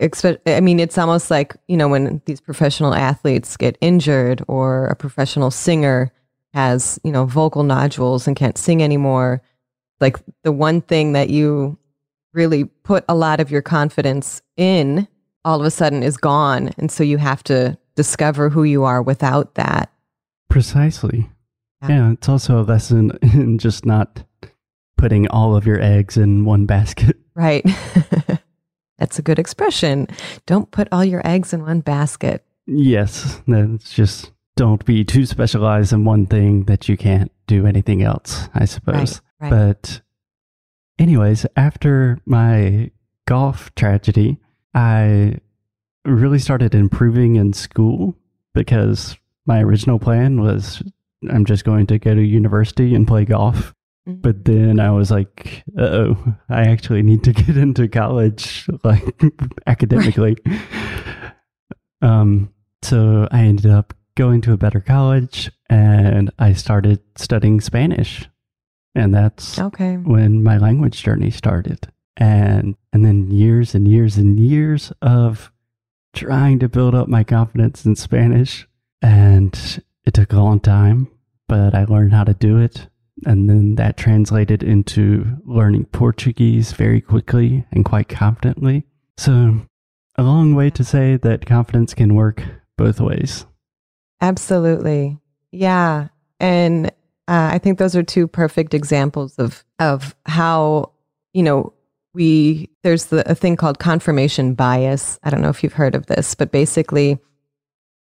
expect, 0.00 0.48
I 0.48 0.60
mean, 0.60 0.80
it's 0.80 0.98
almost 0.98 1.30
like, 1.30 1.56
you 1.68 1.76
know, 1.76 1.88
when 1.88 2.20
these 2.26 2.40
professional 2.40 2.94
athletes 2.94 3.56
get 3.56 3.78
injured 3.80 4.42
or 4.48 4.86
a 4.86 4.96
professional 4.96 5.50
singer 5.50 6.12
has, 6.52 6.98
you 7.04 7.12
know, 7.12 7.26
vocal 7.26 7.62
nodules 7.62 8.26
and 8.26 8.36
can't 8.36 8.58
sing 8.58 8.82
anymore. 8.82 9.42
Like 10.00 10.18
the 10.42 10.52
one 10.52 10.80
thing 10.80 11.12
that 11.12 11.30
you 11.30 11.78
really 12.32 12.64
put 12.64 13.04
a 13.08 13.14
lot 13.14 13.40
of 13.40 13.50
your 13.50 13.62
confidence 13.62 14.42
in 14.56 15.06
all 15.44 15.60
of 15.60 15.66
a 15.66 15.70
sudden 15.70 16.02
is 16.02 16.16
gone. 16.16 16.70
And 16.78 16.90
so 16.90 17.04
you 17.04 17.18
have 17.18 17.42
to 17.44 17.76
discover 17.94 18.48
who 18.50 18.64
you 18.64 18.84
are 18.84 19.02
without 19.02 19.54
that. 19.54 19.90
Precisely. 20.48 21.30
Yeah. 21.82 21.88
Yeah, 21.88 22.12
it's 22.12 22.28
also 22.28 22.60
a 22.60 22.62
lesson 22.62 23.18
in 23.22 23.58
just 23.58 23.84
not 23.84 24.24
putting 24.96 25.28
all 25.28 25.54
of 25.56 25.66
your 25.66 25.80
eggs 25.80 26.16
in 26.16 26.44
one 26.44 26.66
basket. 26.66 27.16
Right. 27.36 27.66
That's 28.98 29.18
a 29.18 29.22
good 29.22 29.40
expression. 29.40 30.06
Don't 30.46 30.70
put 30.70 30.86
all 30.92 31.04
your 31.04 31.20
eggs 31.26 31.52
in 31.52 31.62
one 31.62 31.80
basket. 31.80 32.44
Yes, 32.64 33.42
that's 33.48 33.92
just 33.92 34.30
don't 34.54 34.84
be 34.84 35.04
too 35.04 35.26
specialized 35.26 35.92
in 35.92 36.04
one 36.04 36.26
thing 36.26 36.66
that 36.66 36.88
you 36.88 36.96
can't 36.96 37.32
do 37.48 37.66
anything 37.66 38.02
else, 38.02 38.48
I 38.54 38.66
suppose. 38.66 39.20
right. 39.40 39.50
But, 39.50 40.00
anyways, 40.96 41.44
after 41.56 42.20
my 42.24 42.92
golf 43.26 43.74
tragedy, 43.74 44.38
I 44.74 45.38
really 46.04 46.38
started 46.38 46.74
improving 46.74 47.36
in 47.36 47.52
school 47.52 48.16
because 48.54 49.16
my 49.46 49.60
original 49.62 49.98
plan 49.98 50.40
was 50.40 50.82
I'm 51.30 51.44
just 51.44 51.64
going 51.64 51.86
to 51.86 51.98
go 51.98 52.14
to 52.14 52.22
university 52.22 52.94
and 52.94 53.06
play 53.06 53.24
golf. 53.24 53.74
Mhm. 54.08 54.20
But 54.20 54.44
then 54.44 54.80
I 54.80 54.90
was 54.90 55.10
like, 55.10 55.64
oh, 55.78 56.16
I 56.50 56.62
actually 56.68 57.02
need 57.02 57.24
to 57.24 57.32
get 57.44 57.56
into 57.56 57.88
college, 57.88 58.68
like 58.84 59.02
academically. 59.66 60.36
um, 62.02 62.52
so 62.82 63.28
I 63.30 63.40
ended 63.40 63.70
up 63.70 63.94
going 64.16 64.40
to 64.42 64.52
a 64.52 64.56
better 64.56 64.80
college 64.80 65.50
and 65.70 66.30
I 66.38 66.52
started 66.52 67.00
studying 67.16 67.60
Spanish. 67.60 68.28
And 68.94 69.12
that's 69.12 69.58
Okay. 69.58 69.96
when 69.96 70.42
my 70.44 70.58
language 70.58 71.02
journey 71.02 71.30
started. 71.30 71.88
And 72.16 72.76
and 72.92 73.04
then 73.04 73.30
years 73.30 73.74
and 73.74 73.88
years 73.88 74.16
and 74.16 74.38
years 74.38 74.92
of 75.02 75.50
trying 76.14 76.60
to 76.60 76.68
build 76.68 76.94
up 76.94 77.08
my 77.08 77.24
confidence 77.24 77.84
in 77.84 77.96
Spanish. 77.96 78.66
And 79.02 79.82
it 80.06 80.14
took 80.14 80.32
a 80.32 80.40
long 80.40 80.60
time, 80.60 81.08
but 81.48 81.74
I 81.74 81.84
learned 81.84 82.14
how 82.14 82.24
to 82.24 82.34
do 82.34 82.58
it. 82.58 82.88
And 83.26 83.48
then 83.48 83.74
that 83.76 83.96
translated 83.96 84.62
into 84.62 85.24
learning 85.44 85.86
Portuguese 85.86 86.72
very 86.72 87.00
quickly 87.00 87.64
and 87.72 87.84
quite 87.84 88.08
confidently. 88.08 88.84
So, 89.16 89.60
a 90.16 90.22
long 90.22 90.54
way 90.54 90.70
to 90.70 90.84
say 90.84 91.16
that 91.18 91.46
confidence 91.46 91.94
can 91.94 92.14
work 92.14 92.42
both 92.76 93.00
ways. 93.00 93.46
Absolutely. 94.20 95.18
Yeah. 95.52 96.08
And 96.40 96.86
uh, 97.28 97.50
I 97.52 97.58
think 97.58 97.78
those 97.78 97.96
are 97.96 98.02
two 98.02 98.26
perfect 98.26 98.74
examples 98.74 99.36
of 99.38 99.64
of 99.78 100.14
how, 100.26 100.92
you 101.32 101.42
know, 101.42 101.72
we 102.14 102.70
there's 102.82 103.06
the, 103.06 103.28
a 103.30 103.34
thing 103.34 103.56
called 103.56 103.78
confirmation 103.78 104.54
bias. 104.54 105.18
I 105.24 105.30
don't 105.30 105.42
know 105.42 105.48
if 105.50 105.62
you've 105.62 105.72
heard 105.74 105.94
of 105.94 106.06
this, 106.06 106.34
but 106.34 106.52
basically, 106.52 107.18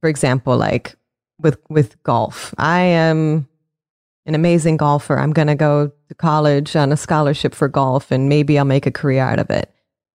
for 0.01 0.09
example, 0.09 0.57
like 0.57 0.97
with 1.41 1.59
with 1.69 2.03
golf, 2.03 2.55
I 2.59 2.81
am 2.81 3.47
an 4.27 4.35
amazing 4.35 4.77
golfer. 4.77 5.19
I'm 5.19 5.33
going 5.33 5.49
to 5.49 5.55
go 5.55 5.91
to 6.09 6.15
college 6.15 6.77
on 6.77 6.93
a 6.93 6.97
scholarship 6.97 7.55
for 7.55 7.69
golf 7.69 8.11
and 8.11 8.29
maybe 8.29 8.59
I'll 8.59 8.65
make 8.65 8.87
a 8.87 8.91
career 8.91 9.23
out 9.23 9.39
of 9.39 9.51
it. 9.51 9.73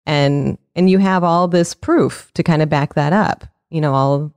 And 0.07 0.59
and 0.75 0.89
you 0.89 0.99
have 0.99 1.25
all 1.25 1.49
this 1.49 1.75
proof 1.75 2.31
to 2.35 2.43
kind 2.43 2.63
of 2.63 2.69
back 2.69 2.95
that 2.95 3.13
up. 3.13 3.45
You 3.71 3.81
know, 3.81 3.95
all 3.95 4.33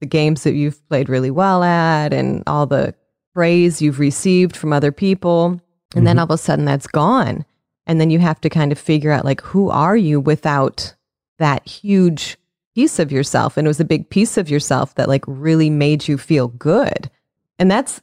the 0.00 0.06
games 0.06 0.42
that 0.44 0.52
you've 0.54 0.86
played 0.88 1.08
really 1.08 1.30
well 1.30 1.64
at 1.64 2.12
and 2.12 2.42
all 2.46 2.66
the 2.66 2.94
praise 3.34 3.80
you've 3.82 3.98
received 3.98 4.56
from 4.56 4.72
other 4.72 4.92
people. 4.92 5.60
And 5.94 6.06
then 6.06 6.16
Mhm. 6.16 6.20
all 6.20 6.24
of 6.24 6.30
a 6.32 6.38
sudden 6.38 6.64
that's 6.64 6.86
gone. 6.86 7.44
And 7.86 8.00
then 8.00 8.10
you 8.10 8.18
have 8.18 8.40
to 8.40 8.48
kind 8.48 8.72
of 8.72 8.78
figure 8.78 9.12
out 9.12 9.24
like 9.24 9.40
who 9.42 9.70
are 9.70 9.96
you 9.96 10.18
without 10.20 10.94
that 11.38 11.66
huge 11.68 12.36
piece 12.74 12.98
of 12.98 13.12
yourself. 13.12 13.56
And 13.56 13.66
it 13.66 13.68
was 13.68 13.80
a 13.80 13.84
big 13.84 14.08
piece 14.10 14.36
of 14.36 14.50
yourself 14.50 14.94
that 14.96 15.08
like 15.08 15.24
really 15.26 15.70
made 15.70 16.08
you 16.08 16.18
feel 16.18 16.48
good. 16.48 17.10
And 17.58 17.70
that's 17.70 18.00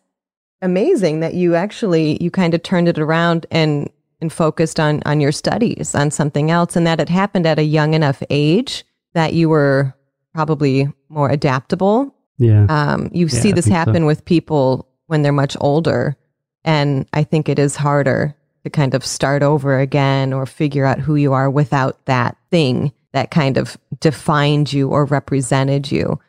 amazing 0.62 1.20
that 1.20 1.34
you 1.34 1.56
actually 1.56 2.18
you 2.24 2.32
kind 2.32 2.54
of 2.54 2.64
turned 2.64 2.88
it 2.88 2.98
around 2.98 3.46
and 3.52 3.90
and 4.22 4.32
focused 4.32 4.80
on 4.80 5.02
on 5.06 5.20
your 5.20 5.32
studies 5.34 5.94
on 5.94 6.10
something 6.10 6.50
else 6.50 6.76
and 6.78 6.88
that 6.88 7.02
it 7.02 7.10
happened 7.10 7.46
at 7.46 7.60
a 7.60 7.64
young 7.64 7.94
enough 7.94 8.24
age 8.30 8.86
that 9.14 9.34
you 9.34 9.50
were 9.50 9.94
probably 10.34 10.88
more 11.10 11.30
adaptable 11.30 12.16
Yeah. 12.38 12.66
um, 12.70 13.10
you 13.14 13.26
Yeah, 13.26 13.40
see 13.42 13.52
this 13.52 13.66
think 13.66 13.74
so. 13.74 13.78
happen 13.78 14.06
with 14.06 14.24
people 14.24 14.88
when 15.08 15.22
they're 15.22 15.34
much 15.34 15.58
older 15.60 16.16
and 16.64 17.06
i 17.12 17.24
think 17.24 17.50
it 17.50 17.60
is 17.60 17.76
harder 17.76 18.34
to 18.64 18.70
kind 18.70 18.94
of 18.94 19.06
start 19.06 19.44
over 19.44 19.80
again 19.80 20.34
or 20.34 20.46
figure 20.46 20.86
out 20.86 21.00
who 21.00 21.16
you 21.16 21.34
are 21.34 21.50
without 21.50 22.06
that 22.06 22.38
thing 22.50 22.92
that 23.12 23.32
kind 23.32 23.58
of 23.58 23.78
defined 24.00 24.74
you 24.74 24.90
or 24.90 25.06
represented 25.06 25.92
you 25.92 26.20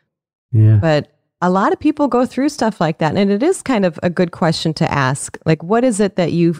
yeah. 0.51 0.77
but 0.77 1.11
a 1.41 1.49
lot 1.49 1.73
of 1.73 1.79
people 1.79 2.07
go 2.07 2.25
through 2.25 2.49
stuff 2.49 2.79
like 2.79 2.99
that. 2.99 3.15
And 3.15 3.29
it 3.29 3.43
is 3.43 3.61
kind 3.61 3.85
of 3.85 3.99
a 4.01 4.09
good 4.09 4.31
question 4.31 4.73
to 4.75 4.91
ask. 4.91 5.37
Like, 5.45 5.61
what 5.61 5.83
is 5.83 5.99
it 5.99 6.15
that 6.15 6.31
you 6.31 6.59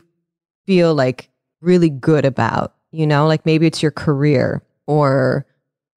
feel 0.65 0.93
like 0.93 1.29
really 1.61 1.89
good 1.89 2.25
about? 2.25 2.75
You 2.91 3.07
know, 3.07 3.25
like 3.27 3.45
maybe 3.45 3.65
it's 3.65 3.81
your 3.81 3.91
career 3.91 4.61
or 4.85 5.45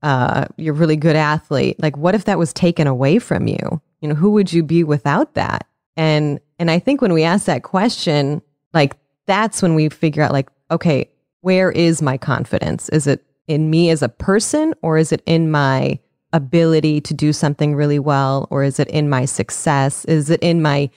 uh, 0.03 0.47
you're 0.57 0.75
a 0.75 0.79
really 0.79 0.97
good 0.97 1.17
athlete. 1.17 1.81
Like, 1.81 1.97
what 1.97 2.15
if 2.15 2.25
that 2.25 2.39
was 2.39 2.53
taken 2.53 2.87
away 2.87 3.19
from 3.19 3.47
you? 3.47 3.81
You 4.01 4.09
know, 4.09 4.15
who 4.15 4.31
would 4.31 4.53
you 4.53 4.63
be 4.63 4.85
without 4.85 5.35
that? 5.35 5.67
And 5.97 6.41
and 6.61 6.71
I 6.71 6.79
think 6.79 7.03
when 7.03 7.13
we 7.13 7.25
ask 7.25 7.47
that 7.47 7.65
question, 7.65 8.43
like 8.73 8.97
that's 9.29 9.63
when 9.63 9.77
we 9.77 9.89
figure 9.89 10.25
out, 10.25 10.33
like, 10.33 10.49
okay, 10.73 11.09
where 11.43 11.71
is 11.71 12.03
my 12.03 12.19
confidence? 12.19 12.89
Is 12.89 13.07
it 13.07 13.25
in 13.47 13.71
me 13.71 13.91
as 13.91 14.03
a 14.03 14.09
person, 14.09 14.75
or 14.83 14.99
is 14.99 15.13
it 15.13 15.23
in 15.25 15.53
my 15.53 16.01
ability 16.33 17.01
to 17.01 17.15
do 17.15 17.33
something 17.33 17.75
really 17.75 17.99
well 17.99 18.47
or 18.51 18.63
is 18.63 18.79
it 18.79 18.89
in 18.89 19.09
my 19.09 19.25
success? 19.25 20.05
Is 20.05 20.31
it 20.31 20.41
in 20.43 20.63
my 20.63 20.91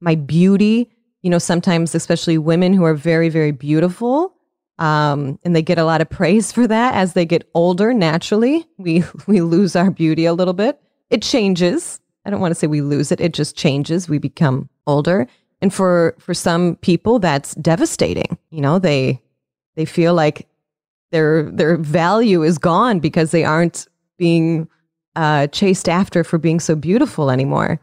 my 0.00 0.14
beauty? 0.14 0.90
You 1.22 1.30
know 1.30 1.38
sometimes 1.38 1.94
especially 1.94 2.38
women 2.38 2.72
who 2.72 2.84
are 2.84 2.94
very 2.94 3.28
very 3.28 3.52
beautiful 3.52 4.34
um, 4.78 5.38
and 5.44 5.54
they 5.54 5.62
get 5.62 5.78
a 5.78 5.84
lot 5.84 6.00
of 6.00 6.10
praise 6.10 6.50
for 6.50 6.66
that 6.66 6.94
as 6.94 7.12
they 7.12 7.24
get 7.24 7.48
older 7.54 7.94
naturally 7.94 8.66
we 8.76 9.04
we 9.26 9.40
lose 9.40 9.76
our 9.76 9.90
beauty 9.90 10.24
a 10.24 10.34
little 10.34 10.54
bit. 10.54 10.80
It 11.10 11.22
changes. 11.22 12.00
I 12.24 12.30
don't 12.30 12.40
want 12.40 12.52
to 12.52 12.56
say 12.56 12.66
we 12.66 12.80
lose 12.80 13.12
it 13.12 13.20
it 13.20 13.34
just 13.34 13.56
changes. 13.56 14.08
We 14.08 14.18
become 14.18 14.68
older 14.86 15.28
and 15.62 15.72
for 15.72 16.14
for 16.18 16.34
some 16.34 16.76
people 16.76 17.18
that's 17.18 17.54
devastating 17.54 18.36
you 18.50 18.60
know 18.60 18.78
they 18.78 19.18
they 19.76 19.86
feel 19.86 20.12
like 20.12 20.46
their 21.12 21.44
their 21.50 21.76
value 21.76 22.42
is 22.42 22.58
gone 22.58 22.98
because 22.98 23.30
they 23.30 23.44
aren't 23.44 23.86
being 24.18 24.68
uh, 25.14 25.46
chased 25.48 25.88
after 25.88 26.24
for 26.24 26.38
being 26.38 26.58
so 26.58 26.74
beautiful 26.74 27.30
anymore. 27.30 27.80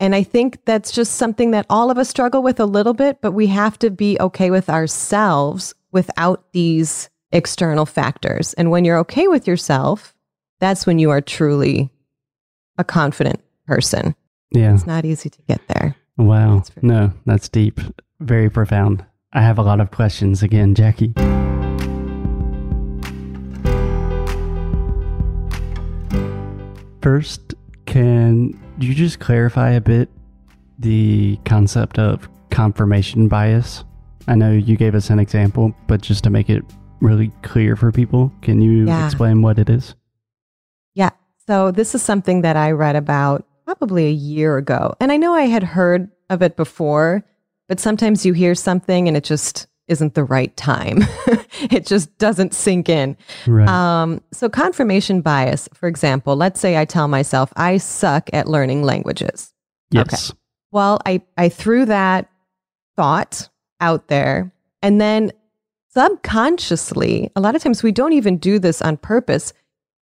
And 0.00 0.14
I 0.14 0.24
think 0.24 0.64
that's 0.64 0.90
just 0.90 1.14
something 1.14 1.52
that 1.52 1.66
all 1.70 1.90
of 1.90 1.98
us 1.98 2.08
struggle 2.08 2.42
with 2.42 2.58
a 2.58 2.66
little 2.66 2.94
bit, 2.94 3.20
but 3.20 3.32
we 3.32 3.46
have 3.48 3.78
to 3.80 3.90
be 3.90 4.18
okay 4.18 4.50
with 4.50 4.68
ourselves 4.68 5.74
without 5.92 6.52
these 6.52 7.08
external 7.30 7.86
factors. 7.86 8.52
And 8.54 8.70
when 8.70 8.84
you're 8.84 8.98
okay 8.98 9.28
with 9.28 9.46
yourself, 9.46 10.16
that's 10.58 10.86
when 10.86 10.98
you 10.98 11.10
are 11.10 11.20
truly 11.20 11.90
a 12.78 12.84
confident 12.84 13.40
person. 13.66 14.16
Yeah. 14.50 14.74
It's 14.74 14.86
not 14.86 15.04
easy 15.04 15.30
to 15.30 15.42
get 15.42 15.60
there. 15.68 15.94
Wow. 16.16 16.56
That's 16.56 16.70
very- 16.70 16.86
No, 16.88 17.12
that's 17.26 17.48
deep. 17.48 17.80
Very 18.20 18.50
profound. 18.50 19.04
I 19.32 19.42
have 19.42 19.58
a 19.58 19.62
lot 19.62 19.80
of 19.80 19.90
questions 19.90 20.42
again, 20.42 20.74
Jackie. 20.74 21.14
First, 27.02 27.54
can 27.86 28.58
you 28.78 28.94
just 28.94 29.18
clarify 29.18 29.70
a 29.70 29.80
bit 29.80 30.08
the 30.78 31.36
concept 31.44 31.98
of 31.98 32.28
confirmation 32.50 33.26
bias? 33.28 33.84
I 34.28 34.36
know 34.36 34.52
you 34.52 34.76
gave 34.76 34.94
us 34.94 35.10
an 35.10 35.18
example, 35.18 35.74
but 35.88 36.00
just 36.00 36.22
to 36.24 36.30
make 36.30 36.48
it 36.48 36.62
really 37.00 37.32
clear 37.42 37.74
for 37.74 37.90
people, 37.90 38.32
can 38.40 38.60
you 38.60 38.86
Yeah. 38.86 39.04
explain 39.04 39.42
what 39.42 39.58
it 39.58 39.68
is? 39.68 39.96
Yeah. 40.94 41.10
So 41.48 41.72
this 41.72 41.92
is 41.96 42.02
something 42.02 42.42
that 42.42 42.56
I 42.56 42.70
read 42.70 42.94
about 42.94 43.44
probably 43.82 44.06
a 44.06 44.12
year 44.12 44.58
ago. 44.58 44.94
And 45.00 45.10
I 45.10 45.16
know 45.16 45.34
I 45.34 45.46
had 45.46 45.64
heard 45.64 46.08
of 46.30 46.40
it 46.40 46.54
before, 46.54 47.24
but 47.66 47.80
sometimes 47.80 48.24
you 48.24 48.32
hear 48.32 48.54
something 48.54 49.08
and 49.08 49.16
it 49.16 49.24
just 49.24 49.66
isn't 49.88 50.14
the 50.14 50.22
right 50.22 50.56
time. 50.56 50.98
it 51.62 51.84
just 51.84 52.16
doesn't 52.16 52.54
sink 52.54 52.88
in. 52.88 53.16
Right. 53.44 53.68
Um, 53.68 54.22
so 54.30 54.48
confirmation 54.48 55.20
bias, 55.20 55.68
for 55.74 55.88
example, 55.88 56.36
let's 56.36 56.60
say 56.60 56.76
I 56.76 56.84
tell 56.84 57.08
myself 57.08 57.52
I 57.56 57.78
suck 57.78 58.30
at 58.32 58.46
learning 58.46 58.84
languages. 58.84 59.52
yes. 59.90 60.32
Well, 60.70 61.00
I, 61.04 61.22
I 61.36 61.48
threw 61.48 61.84
that 61.86 62.30
thought 62.94 63.48
out 63.80 64.06
there. 64.06 64.52
And 64.80 65.00
then 65.00 65.32
subconsciously, 65.88 67.32
a 67.34 67.40
lot 67.40 67.56
of 67.56 67.62
times 67.64 67.82
we 67.82 67.90
don't 67.90 68.12
even 68.12 68.38
do 68.38 68.60
this 68.60 68.80
on 68.80 68.96
purpose, 68.96 69.52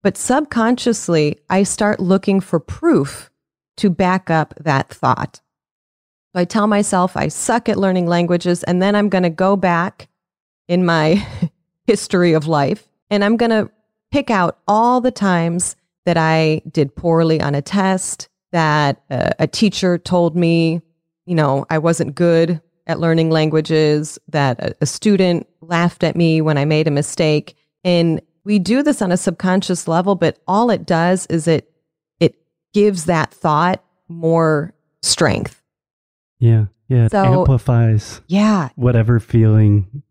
but 0.03 0.17
subconsciously, 0.17 1.39
I 1.49 1.63
start 1.63 2.01
looking 2.01 2.41
for 2.41 2.59
proof 2.59 3.30
to 3.81 3.89
back 3.89 4.29
up 4.29 4.53
that 4.59 4.89
thought. 4.89 5.41
I 6.33 6.45
tell 6.45 6.67
myself 6.67 7.17
I 7.17 7.27
suck 7.27 7.67
at 7.67 7.77
learning 7.77 8.07
languages, 8.07 8.63
and 8.63 8.81
then 8.81 8.95
I'm 8.95 9.09
going 9.09 9.23
to 9.23 9.29
go 9.29 9.55
back 9.55 10.07
in 10.67 10.85
my 10.85 11.27
history 11.85 12.33
of 12.33 12.47
life 12.47 12.87
and 13.09 13.25
I'm 13.25 13.37
going 13.37 13.49
to 13.49 13.69
pick 14.11 14.29
out 14.29 14.59
all 14.67 15.01
the 15.01 15.11
times 15.11 15.75
that 16.05 16.15
I 16.15 16.61
did 16.71 16.95
poorly 16.95 17.41
on 17.41 17.55
a 17.55 17.61
test, 17.61 18.29
that 18.51 19.01
uh, 19.09 19.31
a 19.39 19.47
teacher 19.47 19.97
told 19.97 20.35
me, 20.35 20.81
you 21.25 21.35
know, 21.35 21.65
I 21.69 21.77
wasn't 21.77 22.15
good 22.15 22.61
at 22.87 22.99
learning 22.99 23.29
languages, 23.29 24.19
that 24.29 24.59
a, 24.59 24.75
a 24.81 24.85
student 24.85 25.47
laughed 25.61 26.03
at 26.03 26.15
me 26.15 26.41
when 26.41 26.57
I 26.57 26.65
made 26.65 26.87
a 26.87 26.91
mistake. 26.91 27.55
And 27.83 28.21
we 28.43 28.59
do 28.59 28.83
this 28.83 29.01
on 29.01 29.11
a 29.11 29.17
subconscious 29.17 29.87
level, 29.87 30.15
but 30.15 30.39
all 30.47 30.69
it 30.69 30.85
does 30.85 31.25
is 31.27 31.47
it 31.47 31.70
gives 32.73 33.05
that 33.05 33.33
thought 33.33 33.83
more 34.07 34.73
strength. 35.01 35.61
Yeah. 36.39 36.65
Yeah. 36.87 37.05
It 37.05 37.11
So- 37.11 37.23
amplifies 37.23 38.21
Yeah. 38.27 38.69
whatever 38.75 39.19
feeling 39.19 40.03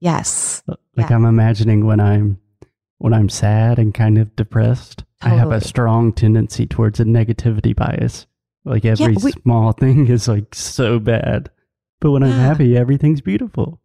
Yes. 0.00 0.62
like 0.96 1.10
Yeah. 1.10 1.16
I'm 1.16 1.24
imagining 1.24 1.86
when 1.86 2.00
I'm 2.00 2.38
when 2.98 3.12
I'm 3.12 3.28
sad 3.28 3.78
and 3.78 3.92
kind 3.92 4.16
of 4.16 4.34
depressed, 4.36 5.04
I 5.20 5.30
have 5.30 5.50
a 5.52 5.60
strong 5.60 6.12
tendency 6.12 6.64
towards 6.66 7.00
a 7.00 7.04
negativity 7.04 7.74
bias. 7.76 8.26
Like 8.64 8.84
every 8.86 9.16
we- 9.22 9.32
small 9.32 9.72
thing 9.78 10.06
is 10.08 10.26
like 10.28 10.54
so 10.54 10.98
bad. 10.98 11.50
But 12.00 12.12
when 12.12 12.22
I'm 12.22 12.30
Yeah. 12.30 12.46
happy, 12.46 12.76
everything's 12.76 13.20
beautiful. 13.20 13.80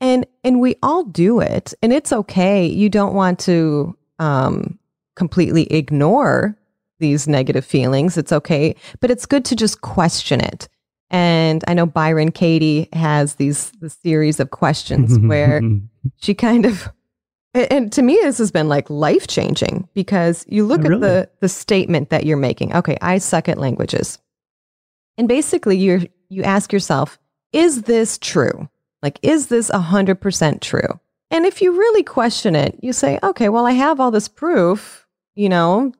And 0.00 0.26
and 0.42 0.60
we 0.60 0.74
all 0.82 1.04
do 1.04 1.38
it, 1.38 1.74
and 1.82 1.92
it's 1.92 2.12
okay. 2.12 2.66
You 2.66 2.88
don't 2.88 3.14
want 3.14 3.38
to 3.40 3.96
um, 4.18 4.78
completely 5.14 5.64
ignore 5.72 6.56
these 7.02 7.28
negative 7.28 7.66
feelings. 7.66 8.16
It's 8.16 8.32
okay, 8.32 8.74
but 9.00 9.10
it's 9.10 9.26
good 9.26 9.44
to 9.46 9.56
just 9.56 9.82
question 9.82 10.40
it. 10.40 10.68
And 11.10 11.62
I 11.68 11.74
know 11.74 11.84
Byron 11.84 12.30
Katie 12.30 12.88
has 12.94 13.34
these 13.34 13.70
the 13.72 13.90
series 13.90 14.40
of 14.40 14.50
questions 14.50 15.18
where 15.28 15.60
she 16.16 16.32
kind 16.32 16.64
of 16.64 16.90
and- 17.54 17.92
to 17.92 18.00
me 18.00 18.18
this 18.22 18.38
has 18.38 18.50
been 18.50 18.68
like 18.70 18.88
life 18.88 19.26
changing 19.26 19.86
because 19.92 20.46
you 20.48 20.64
look 20.64 20.80
Oh, 20.80 20.84
at 20.84 20.88
really? 20.88 21.00
the 21.02 21.30
the 21.40 21.48
statement 21.50 22.08
that 22.08 22.24
you're 22.24 22.38
making 22.38 22.74
okay 22.74 22.96
i 23.02 23.18
suck 23.18 23.46
at 23.46 23.58
languages 23.58 24.18
and 25.18 25.28
basically 25.28 25.76
you're 25.76 26.00
you 26.30 26.42
ask 26.44 26.72
yourself 26.72 27.18
is 27.52 27.82
this 27.82 28.16
true 28.16 28.70
like 29.02 29.18
is 29.22 29.48
this 29.48 29.70
100% 29.70 30.60
true 30.62 30.98
and 31.30 31.44
if 31.44 31.60
you 31.60 31.72
really 31.72 32.02
question 32.02 32.56
it 32.56 32.78
you 32.82 32.94
say 32.94 33.18
okay 33.22 33.50
well 33.50 33.66
i 33.66 33.72
have 33.72 34.00
all 34.00 34.10
this 34.10 34.28
proof 34.28 35.06
you 35.34 35.50
know 35.50 35.92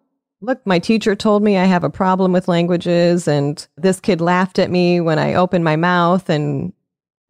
look 0.43 0.65
my 0.67 0.79
teacher 0.79 1.15
told 1.17 1.43
me 1.43 1.57
i 1.57 1.65
have 1.65 1.85
a 1.85 1.91
problem 1.91 2.33
with 2.33 2.49
languages 2.49 3.27
and 3.27 3.67
this 3.77 4.01
kid 4.01 4.21
laughed 4.21 4.59
at 4.59 4.71
me 4.71 5.01
when 5.01 5.19
i 5.19 5.35
opened 5.35 5.65
my 5.65 5.77
mouth 5.77 6.29
and 6.29 6.73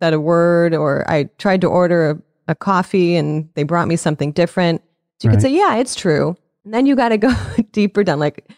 said 0.03 0.15
a 0.15 0.21
word 0.21 0.75
or 0.75 1.09
I 1.09 1.25
tried 1.39 1.61
to 1.61 1.69
order 1.69 2.11
a, 2.11 2.19
a 2.49 2.55
coffee 2.57 3.15
and 3.15 3.49
they 3.55 3.63
brought 3.63 3.87
me 3.87 3.95
something 3.95 4.33
different. 4.33 4.83
So 5.21 5.29
you 5.29 5.29
Right. 5.29 5.37
could 5.37 5.43
say, 5.43 5.55
yeah, 5.55 5.77
it's 5.77 5.95
true. 5.95 6.37
And 6.65 6.75
then 6.75 6.87
you 6.87 6.97
got 6.97 7.11
to 7.11 7.19
go 7.19 7.33
deeper 7.73 8.03
down. 8.03 8.19
Like, 8.19 8.51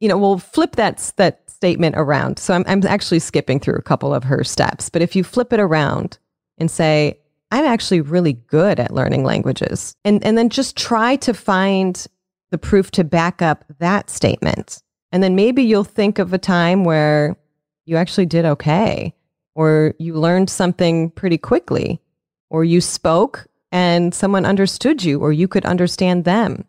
you 0.00 0.08
know, 0.08 0.16
we'll 0.16 0.38
flip 0.38 0.76
that, 0.76 1.12
that 1.16 1.42
statement 1.50 1.94
around. 1.98 2.38
So 2.38 2.54
I'm, 2.54 2.64
I'm 2.66 2.86
actually 2.86 3.18
skipping 3.18 3.60
through 3.60 3.74
a 3.74 3.82
couple 3.82 4.14
of 4.14 4.24
her 4.24 4.42
steps. 4.44 4.88
But 4.88 5.02
if 5.02 5.14
you 5.14 5.24
flip 5.24 5.52
it 5.52 5.60
around 5.60 6.16
and 6.56 6.70
say, 6.70 7.18
I'm 7.50 7.66
actually 7.66 8.00
really 8.00 8.32
good 8.32 8.80
at 8.80 8.90
learning 8.90 9.24
languages, 9.24 9.94
and, 10.06 10.24
and 10.24 10.38
then 10.38 10.48
just 10.48 10.74
try 10.74 11.16
to 11.16 11.34
find 11.34 12.06
the 12.50 12.58
proof 12.58 12.90
to 12.92 13.04
back 13.04 13.42
up 13.42 13.64
that 13.78 14.10
statement. 14.10 14.82
And 15.12 15.22
then 15.22 15.34
maybe 15.34 15.62
you'll 15.62 15.84
think 15.84 16.18
of 16.18 16.32
a 16.32 16.38
time 16.38 16.84
where 16.84 17.36
you 17.84 17.96
actually 17.96 18.26
did 18.26 18.44
okay 18.44 19.14
or 19.58 19.92
you 19.98 20.14
learned 20.14 20.48
something 20.48 21.10
pretty 21.10 21.36
quickly, 21.36 22.00
or 22.48 22.62
you 22.62 22.80
spoke 22.80 23.48
and 23.72 24.14
someone 24.14 24.46
understood 24.46 25.02
you, 25.02 25.18
or 25.18 25.32
you 25.32 25.48
could 25.48 25.66
understand 25.66 26.24
them. 26.24 26.64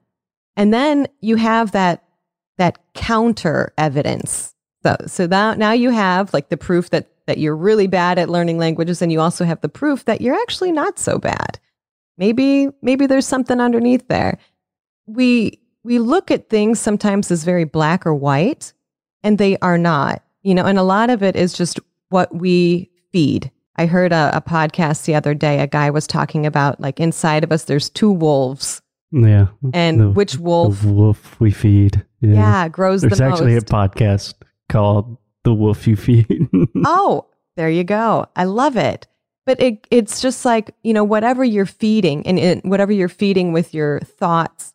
And 0.57 0.73
then 0.73 1.07
you 1.21 1.35
have 1.35 1.71
that 1.73 2.03
that 2.57 2.79
counter 2.95 3.73
evidence. 3.77 4.55
So 4.83 4.95
so 5.05 5.27
that 5.27 5.59
now 5.59 5.71
you 5.71 5.91
have 5.91 6.33
like 6.33 6.49
the 6.49 6.57
proof 6.57 6.89
that 6.89 7.11
that 7.27 7.37
you're 7.37 7.55
really 7.55 7.85
bad 7.85 8.17
at 8.17 8.27
learning 8.27 8.57
languages, 8.57 9.03
and 9.03 9.11
you 9.11 9.21
also 9.21 9.45
have 9.45 9.61
the 9.61 9.69
proof 9.69 10.05
that 10.05 10.19
you're 10.19 10.41
actually 10.41 10.71
not 10.71 10.97
so 10.97 11.19
bad. 11.19 11.59
Maybe 12.17 12.69
maybe 12.81 13.05
there's 13.05 13.27
something 13.27 13.61
underneath 13.61 14.07
there. 14.07 14.39
We 15.05 15.59
we 15.83 15.99
look 15.99 16.31
at 16.31 16.49
things 16.49 16.79
sometimes 16.79 17.31
as 17.31 17.43
very 17.43 17.63
black 17.63 18.05
or 18.05 18.13
white, 18.13 18.73
and 19.23 19.37
they 19.37 19.57
are 19.59 19.77
not. 19.77 20.23
You 20.41 20.55
know, 20.55 20.65
and 20.65 20.77
a 20.79 20.83
lot 20.83 21.09
of 21.09 21.21
it 21.23 21.35
is 21.35 21.53
just 21.53 21.79
what 22.09 22.33
we 22.33 22.89
feed. 23.11 23.51
I 23.75 23.85
heard 23.85 24.11
a, 24.11 24.31
a 24.33 24.41
podcast 24.41 25.05
the 25.05 25.15
other 25.15 25.33
day. 25.33 25.59
A 25.59 25.67
guy 25.67 25.89
was 25.89 26.07
talking 26.07 26.45
about 26.45 26.79
like 26.79 26.99
inside 26.99 27.43
of 27.43 27.51
us, 27.51 27.65
there's 27.65 27.89
two 27.89 28.11
wolves, 28.11 28.81
Yeah. 29.11 29.47
and 29.73 29.99
The- 29.99 30.09
which 30.11 30.37
wolf, 30.37 30.83
wolf 30.83 31.39
we 31.39 31.51
feed. 31.51 32.05
yeah, 32.21 32.67
grows 32.67 33.01
There's 33.01 33.17
the 33.19 33.23
actually 33.25 33.53
most. 33.53 33.69
a 33.69 33.73
podcast 33.73 34.33
called 34.69 35.17
The 35.43 35.53
Wolf 35.53 35.87
You 35.87 35.95
Feed. 35.95 36.49
oh, 36.85 37.25
there 37.55 37.69
you 37.69 37.83
go. 37.83 38.25
I 38.35 38.43
love 38.45 38.75
it. 38.77 39.07
But 39.45 39.61
it, 39.61 39.87
it's 39.89 40.21
just 40.21 40.45
like, 40.45 40.75
you 40.83 40.93
know, 40.93 41.03
whatever 41.03 41.43
you're 41.43 41.65
feeding 41.65 42.25
and 42.27 42.37
it, 42.37 42.65
whatever 42.65 42.91
you're 42.91 43.07
feeding 43.09 43.51
with 43.53 43.73
your 43.73 43.99
thoughts, 44.01 44.73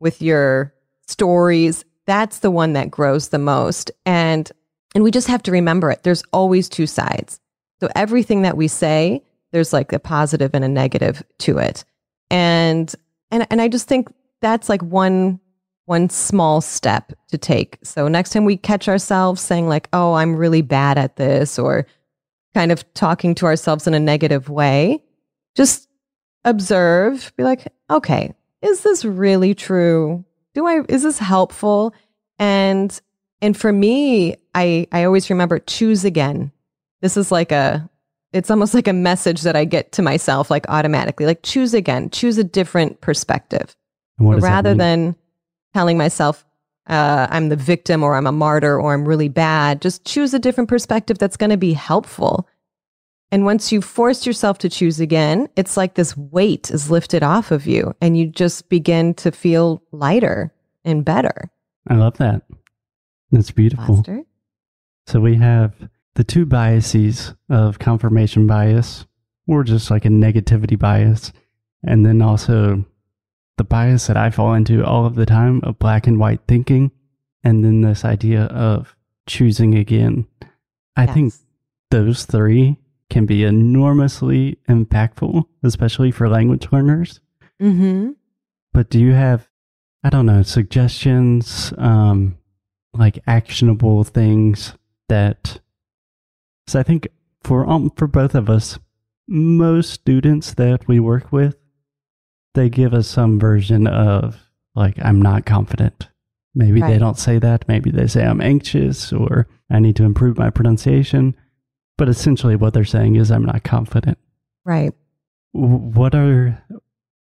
with 0.00 0.22
your 0.22 0.74
stories, 1.06 1.84
that's 2.06 2.40
the 2.40 2.50
one 2.50 2.72
that 2.74 2.90
grows 2.90 3.28
the 3.28 3.38
most. 3.38 3.90
And 4.04 4.50
and 4.94 5.04
we 5.04 5.10
just 5.10 5.28
have 5.28 5.42
to 5.42 5.52
remember 5.52 5.90
it. 5.90 6.02
There's 6.04 6.22
always 6.32 6.68
two 6.68 6.86
sides. 6.86 7.38
So 7.80 7.88
everything 7.94 8.42
that 8.42 8.56
we 8.56 8.66
say, 8.68 9.22
there's 9.52 9.72
like 9.72 9.92
a 9.92 9.98
positive 9.98 10.52
and 10.54 10.64
a 10.64 10.68
negative 10.68 11.22
to 11.40 11.58
it. 11.58 11.84
And 12.30 12.94
and 13.30 13.46
and 13.50 13.60
I 13.60 13.68
just 13.68 13.88
think 13.88 14.08
that's 14.40 14.68
like 14.68 14.82
one 14.82 15.40
one 15.84 16.08
small 16.10 16.60
step 16.60 17.12
to 17.28 17.38
take. 17.38 17.78
So 17.82 18.08
next 18.08 18.30
time 18.30 18.44
we 18.44 18.56
catch 18.56 18.88
ourselves 18.88 19.40
saying 19.40 19.68
like, 19.68 19.88
"Oh, 19.92 20.14
I'm 20.14 20.36
really 20.36 20.62
bad 20.62 20.98
at 20.98 21.16
this," 21.16 21.58
or 21.58 21.86
kind 22.54 22.72
of 22.72 22.92
talking 22.94 23.34
to 23.36 23.46
ourselves 23.46 23.86
in 23.86 23.94
a 23.94 24.00
negative 24.00 24.48
way, 24.48 25.02
just 25.54 25.88
observe, 26.44 27.32
be 27.36 27.44
like, 27.44 27.68
"Okay, 27.90 28.34
is 28.62 28.82
this 28.82 29.04
really 29.04 29.54
true? 29.54 30.24
Do 30.54 30.66
I 30.66 30.82
is 30.88 31.02
this 31.02 31.18
helpful?" 31.18 31.94
And 32.38 32.98
and 33.40 33.56
for 33.56 33.72
me, 33.72 34.36
I 34.54 34.86
I 34.92 35.04
always 35.04 35.30
remember 35.30 35.58
choose 35.58 36.04
again. 36.04 36.52
This 37.00 37.16
is 37.16 37.30
like 37.30 37.52
a 37.52 37.88
it's 38.32 38.50
almost 38.50 38.74
like 38.74 38.88
a 38.88 38.92
message 38.92 39.42
that 39.42 39.56
I 39.56 39.64
get 39.64 39.92
to 39.92 40.02
myself 40.02 40.50
like 40.50 40.66
automatically. 40.68 41.26
Like 41.26 41.42
choose 41.42 41.74
again, 41.74 42.10
choose 42.10 42.38
a 42.38 42.44
different 42.44 43.00
perspective. 43.00 43.76
And 44.18 44.26
what 44.26 44.34
So 44.34 44.36
does 44.36 44.44
that 44.44 44.50
rather 44.50 44.74
than 44.74 45.16
telling 45.74 45.98
myself 45.98 46.44
uh, 46.86 47.26
I'm 47.30 47.48
the 47.48 47.56
victim 47.56 48.02
or 48.02 48.14
I'm 48.14 48.26
a 48.26 48.32
martyr 48.32 48.80
or 48.80 48.94
I'm 48.94 49.06
really 49.06 49.28
bad, 49.28 49.82
just 49.82 50.04
choose 50.04 50.32
a 50.34 50.38
different 50.38 50.68
perspective 50.68 51.18
that's 51.18 51.36
going 51.36 51.50
to 51.50 51.56
be 51.56 51.72
helpful. 51.72 52.48
And 53.32 53.44
once 53.44 53.72
you 53.72 53.82
force 53.82 54.26
yourself 54.26 54.58
to 54.58 54.68
choose 54.68 55.00
again, 55.00 55.48
it's 55.56 55.76
like 55.76 55.94
this 55.94 56.16
weight 56.16 56.70
is 56.70 56.90
lifted 56.90 57.22
off 57.22 57.50
of 57.50 57.66
you 57.66 57.94
and 58.00 58.16
you 58.16 58.26
just 58.26 58.68
begin 58.68 59.14
to 59.14 59.32
feel 59.32 59.82
lighter 59.90 60.52
and 60.84 61.04
better. 61.04 61.50
I 61.88 61.94
love 61.94 62.18
that. 62.18 62.42
That's 63.32 63.50
beautiful. 63.50 63.96
Foster? 63.96 64.22
So 65.06 65.20
we 65.20 65.36
have 65.36 65.74
the 66.14 66.24
two 66.24 66.46
biases 66.46 67.34
of 67.50 67.78
confirmation 67.78 68.46
bias, 68.46 69.06
or 69.46 69.62
just 69.62 69.90
like 69.90 70.04
a 70.04 70.08
negativity 70.08 70.78
bias, 70.78 71.32
and 71.84 72.04
then 72.04 72.22
also 72.22 72.84
the 73.58 73.64
bias 73.64 74.06
that 74.06 74.16
I 74.16 74.30
fall 74.30 74.54
into 74.54 74.84
all 74.84 75.06
of 75.06 75.14
the 75.14 75.26
time 75.26 75.60
of 75.62 75.78
black 75.78 76.06
and 76.06 76.18
white 76.18 76.40
thinking, 76.48 76.90
and 77.44 77.64
then 77.64 77.82
this 77.82 78.04
idea 78.04 78.44
of 78.44 78.96
choosing 79.26 79.74
again. 79.76 80.26
I 80.96 81.06
think 81.06 81.34
those 81.90 82.24
three 82.24 82.78
can 83.10 83.26
be 83.26 83.44
enormously 83.44 84.58
impactful, 84.68 85.44
especially 85.62 86.10
for 86.10 86.28
language 86.28 86.68
learners. 86.72 87.20
Mm-hmm. 87.60 88.12
But 88.72 88.90
do 88.90 88.98
you 88.98 89.12
have, 89.12 89.48
I 90.04 90.10
don't 90.10 90.26
know, 90.26 90.42
suggestions, 90.42 91.72
um, 91.78 92.36
like 92.92 93.18
actionable 93.26 94.04
things 94.04 94.74
that? 95.08 95.60
So 96.66 96.80
I 96.80 96.82
think 96.82 97.08
for 97.42 97.68
um, 97.68 97.90
for 97.96 98.06
both 98.06 98.34
of 98.34 98.50
us, 98.50 98.78
most 99.28 99.90
students 99.90 100.54
that 100.54 100.86
we 100.88 101.00
work 101.00 101.32
with, 101.32 101.56
they 102.54 102.68
give 102.68 102.92
us 102.92 103.08
some 103.08 103.38
version 103.38 103.86
of 103.86 104.36
like 104.74 104.96
I'm 105.00 105.22
not 105.22 105.46
confident. 105.46 106.08
Maybe 106.54 106.80
they 106.80 106.98
don't 106.98 107.18
say 107.18 107.38
that. 107.38 107.68
Maybe 107.68 107.90
they 107.90 108.06
say 108.06 108.24
I'm 108.24 108.40
anxious 108.40 109.12
or 109.12 109.46
I 109.70 109.78
need 109.78 109.96
to 109.96 110.04
improve 110.04 110.38
my 110.38 110.48
pronunciation. 110.48 111.36
But 111.98 112.08
essentially, 112.08 112.56
what 112.56 112.74
they're 112.74 112.84
saying 112.84 113.16
is 113.16 113.30
I'm 113.30 113.44
not 113.44 113.64
confident. 113.64 114.18
Right. 114.64 114.92
What 115.52 116.14
are 116.14 116.62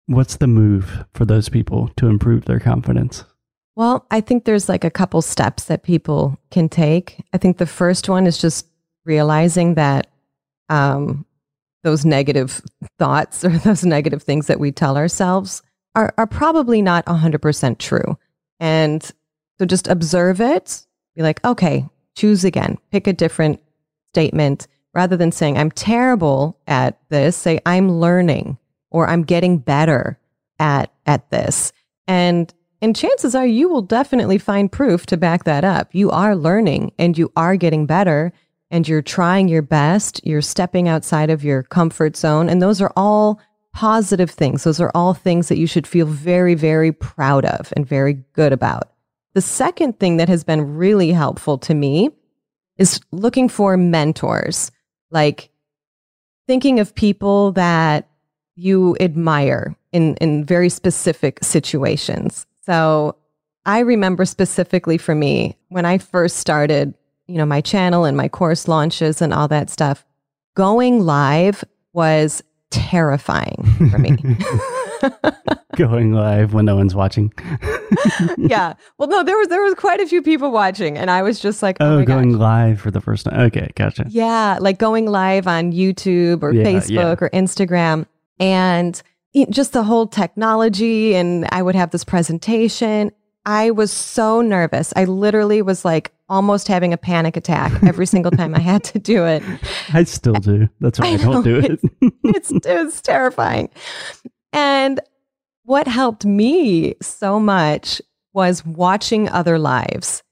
what's 0.07 0.37
the 0.37 0.46
move 0.46 1.05
for 1.14 1.24
those 1.24 1.48
people 1.48 1.88
to 1.96 2.09
improve 2.09 2.44
their 2.44 2.61
confidence? 2.61 3.24
Well, 3.77 4.07
I 4.11 4.20
think 4.20 4.44
there's 4.44 4.68
like 4.68 4.85
a 4.85 4.90
couple 4.90 5.20
steps 5.20 5.64
that 5.64 5.83
people 5.83 6.38
can 6.50 6.68
take. 6.68 7.24
I 7.33 7.38
think 7.38 7.59
the 7.59 7.66
first 7.66 8.09
one 8.09 8.27
is 8.27 8.38
just 8.38 8.66
realizing 9.05 9.74
that 9.74 10.07
um, 10.68 11.27
those 11.83 12.05
negative 12.05 12.62
thoughts 12.98 13.44
or 13.44 13.50
those 13.50 13.85
negative 13.85 14.22
things 14.22 14.48
that 14.48 14.61
we 14.61 14.72
tell 14.72 14.96
ourselves, 14.96 15.62
are, 15.94 16.12
are 16.18 16.27
probably 16.27 16.83
not 16.83 17.07
100% 17.07 17.79
true. 17.79 18.18
And 18.59 19.03
so 19.59 19.66
just 19.66 19.87
observe 19.87 20.40
it, 20.40 20.85
be 21.14 21.22
like, 21.22 21.44
okay, 21.44 21.87
choose 22.16 22.44
again, 22.44 22.79
pick 22.90 23.07
a 23.07 23.12
different 23.12 23.61
statement 24.14 24.68
rather 24.94 25.16
than 25.16 25.33
saying, 25.33 25.59
I'm 25.59 25.72
terrible 25.72 26.57
at 26.68 27.00
this, 27.09 27.37
say, 27.37 27.59
I'm 27.66 27.90
learning 27.90 28.59
or 28.90 29.09
I'm 29.09 29.24
getting 29.24 29.59
better 29.59 30.20
at, 30.61 30.92
at 31.05 31.29
this. 31.31 31.72
And 32.07 32.55
and 32.81 32.94
chances 32.94 33.35
are 33.35 33.46
you 33.46 33.70
will 33.70 33.81
definitely 33.81 34.37
find 34.37 34.70
proof 34.70 35.07
to 35.07 35.16
back 35.16 35.44
that 35.44 35.64
up. 35.64 35.94
You 35.94 36.11
are 36.11 36.37
learning 36.37 36.92
and 36.98 37.16
you 37.16 37.33
are 37.35 37.57
getting 37.57 37.87
better 37.87 38.31
and 38.70 38.87
you're 38.87 39.00
trying 39.00 39.48
your 39.48 39.62
best. 39.62 40.20
You're 40.22 40.42
stepping 40.42 40.87
outside 40.87 41.31
of 41.31 41.42
your 41.42 41.62
comfort 41.62 42.14
zone. 42.14 42.50
And 42.50 42.61
those 42.61 42.83
are 42.83 42.92
all 42.94 43.40
positive 43.72 44.29
things. 44.29 44.64
Those 44.64 44.81
are 44.81 44.92
all 44.94 45.14
things 45.14 45.48
that 45.48 45.57
you 45.57 45.66
should 45.66 45.87
feel 45.87 46.05
very, 46.05 46.55
very 46.55 46.92
proud 46.92 47.46
of 47.46 47.72
and 47.74 47.88
very 47.88 48.22
good 48.35 48.53
about. 48.53 48.92
The 49.33 49.40
second 49.40 49.98
thing 49.98 50.18
that 50.18 50.29
has 50.29 50.44
been 50.44 50.77
really 50.77 51.12
helpful 51.12 51.57
to 51.59 51.72
me 51.72 52.11
is 52.78 53.00
looking 53.12 53.48
for 53.48 53.76
mentors, 53.76 54.70
like 55.10 55.50
thinking 56.46 56.80
of 56.80 56.94
people 56.94 57.52
that 57.52 58.08
you 58.56 58.96
admire 59.00 59.74
in, 59.92 60.16
in 60.16 60.44
very 60.44 60.68
specific 60.68 61.42
situations. 61.42 62.46
So 62.62 63.16
I 63.66 63.80
remember 63.80 64.24
specifically 64.24 64.98
for 64.98 65.14
me 65.14 65.56
when 65.68 65.84
I 65.84 65.98
first 65.98 66.37
started, 66.37 66.94
you 67.26 67.37
know, 67.37 67.46
my 67.46 67.60
channel 67.60 68.04
and 68.04 68.16
my 68.16 68.28
course 68.28 68.68
launches 68.68 69.22
and 69.22 69.32
all 69.32 69.48
that 69.48 69.70
stuff, 69.70 70.04
going 70.54 71.00
live 71.00 71.64
was 71.92 72.42
terrifying 72.70 73.64
for 73.90 73.98
me. 73.98 74.16
going 75.77 76.12
live 76.12 76.55
when 76.55 76.64
no 76.64 76.77
one's 76.77 76.95
watching. 76.95 77.33
yeah. 78.38 78.75
Well, 78.99 79.09
no, 79.09 79.23
there 79.23 79.37
was 79.37 79.49
there 79.49 79.62
was 79.62 79.75
quite 79.75 80.01
a 80.01 80.07
few 80.07 80.23
people 80.23 80.51
watching, 80.51 80.97
and 80.97 81.11
I 81.11 81.23
was 81.23 81.40
just 81.40 81.62
like, 81.62 81.77
oh, 81.81 81.99
oh 81.99 82.05
going 82.05 82.33
gosh. 82.33 82.40
live 82.40 82.81
for 82.81 82.90
the 82.90 83.01
first 83.01 83.25
time. 83.25 83.40
Okay, 83.40 83.71
gotcha. 83.75 84.07
Yeah, 84.09 84.59
like 84.61 84.79
going 84.79 85.07
live 85.07 85.47
on 85.47 85.73
YouTube 85.73 86.43
or 86.43 86.53
Yeah, 86.53 86.64
Facebook 86.64 87.21
yeah. 87.21 87.27
or 87.27 87.31
Instagram, 87.31 88.07
and 88.38 89.01
just 89.51 89.73
the 89.73 89.83
whole 89.83 90.07
technology. 90.07 91.14
And 91.14 91.47
I 91.51 91.62
would 91.62 91.75
have 91.75 91.90
this 91.90 92.05
presentation. 92.05 93.11
I 93.47 93.71
was 93.71 93.93
so 93.93 94.40
nervous. 94.40 94.93
I 94.97 95.05
literally 95.05 95.61
was 95.61 95.85
like 95.85 96.12
almost 96.29 96.69
having 96.69 96.93
a 96.93 96.97
panic 96.97 97.37
attack 97.37 97.83
every 97.85 98.07
single 98.07 98.31
time 98.31 98.55
I 98.55 98.61
had 98.61 98.85
to 98.85 98.99
do 98.99 99.27
it. 99.27 99.43
I 99.93 100.05
still 100.05 100.35
do. 100.35 100.69
That's 100.81 100.99
why 100.99 101.09
I, 101.09 101.11
I 101.11 101.17
don't 101.17 101.43
do 101.43 101.59
it. 101.59 101.81
it's 102.25 102.51
it's 102.64 103.01
terrifying. 103.01 103.69
And 104.55 105.01
what 105.64 105.87
helped 105.87 106.25
me 106.25 106.95
so 107.03 107.38
much 107.38 108.01
was 108.33 108.64
watching 108.64 109.29
other 109.29 109.59
lives. 109.59 110.23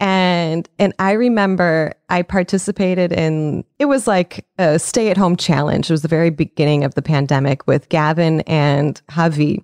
And 0.00 0.68
and 0.78 0.92
I 1.00 1.12
remember 1.12 1.92
I 2.08 2.22
participated 2.22 3.12
in 3.12 3.64
it 3.80 3.86
was 3.86 4.06
like 4.06 4.46
a 4.56 4.78
stay-at-home 4.78 5.36
challenge. 5.36 5.90
It 5.90 5.92
was 5.92 6.02
the 6.02 6.08
very 6.08 6.30
beginning 6.30 6.84
of 6.84 6.94
the 6.94 7.02
pandemic 7.02 7.66
with 7.66 7.88
Gavin 7.88 8.40
and 8.42 9.00
Javi. 9.10 9.62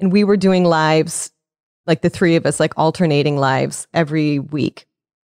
And 0.00 0.10
we 0.10 0.24
were 0.24 0.38
doing 0.38 0.64
lives 0.64 1.30
like 1.86 2.00
the 2.02 2.08
three 2.08 2.34
of 2.36 2.46
us 2.46 2.58
like 2.60 2.72
alternating 2.78 3.36
lives 3.36 3.86
every 3.94 4.38
week 4.38 4.86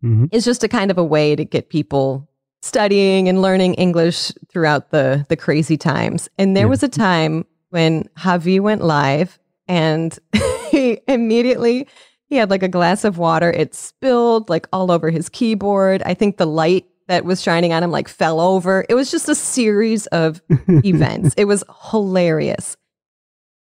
Mhm. 0.05 0.29
is 0.33 0.45
just 0.45 0.63
a 0.65 0.69
kind 0.69 0.91
of 0.91 0.99
a 0.99 1.05
way 1.05 1.35
to 1.35 1.45
get 1.45 1.71
people 1.71 2.29
studying 2.61 3.29
and 3.31 3.41
learning 3.41 3.73
English 3.75 4.33
throughout 4.53 4.91
the 4.91 5.25
the 5.31 5.37
crazy 5.37 5.79
times. 5.79 6.29
And 6.37 6.55
there 6.55 6.65
Yeah. 6.67 6.71
was 6.71 6.83
a 6.83 6.89
time 6.89 7.47
when 7.77 8.09
Javi 8.17 8.59
went 8.59 8.83
live 8.83 9.39
and 9.69 10.19
he 10.71 10.99
immediately 11.07 11.87
he 12.25 12.37
had 12.37 12.49
like 12.49 12.63
a 12.63 12.69
glass 12.69 13.05
of 13.05 13.19
water. 13.19 13.51
It 13.51 13.75
spilled 13.75 14.49
like 14.49 14.67
all 14.73 14.91
over 14.91 15.11
his 15.11 15.29
keyboard. 15.29 16.03
I 16.03 16.15
think 16.15 16.39
the 16.39 16.47
light 16.47 16.87
that 17.09 17.27
was 17.27 17.43
shining 17.43 17.75
on 17.75 17.83
him 17.83 17.91
like 17.91 18.09
fell 18.09 18.41
over. 18.41 18.87
It 18.89 18.95
was 18.95 19.11
just 19.11 19.29
a 19.29 19.35
series 19.35 20.07
of 20.07 20.41
events. 20.69 21.35
It 21.37 21.45
was 21.45 21.65
hilarious. 21.91 22.79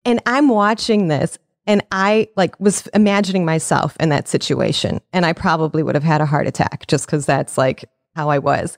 And 0.06 0.21
I'm 0.28 0.47
watching 0.47 1.08
this 1.08 1.39
and 1.65 1.84
I 1.91 2.28
like 2.38 2.60
was 2.60 2.86
imagining 2.93 3.45
myself 3.45 3.97
in 3.99 4.10
that 4.10 4.28
situation 4.28 5.02
and 5.12 5.26
I 5.26 5.34
probably 5.34 5.82
would 5.82 5.95
have 5.95 6.04
had 6.04 6.21
a 6.21 6.28
heart 6.28 6.45
attack 6.45 6.86
just 6.86 7.08
cuz 7.08 7.26
that's 7.26 7.58
like 7.58 7.86
how 8.15 8.30
I 8.30 8.38
was. 8.38 8.78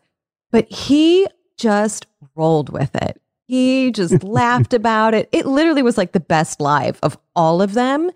But 0.54 0.72
he 0.72 1.28
just 1.58 2.08
rolled 2.38 2.70
with 2.70 2.96
it. 2.96 3.22
He 3.46 3.92
just 3.92 4.24
laughed 4.24 4.74
about 4.74 5.14
it. 5.14 5.30
It 5.32 5.46
literally 5.46 5.84
was 5.84 5.98
like 5.98 6.12
the 6.12 6.20
best 6.20 6.60
live 6.60 7.00
of 7.04 7.18
all 7.36 7.62
of 7.62 7.74
them 7.74 8.12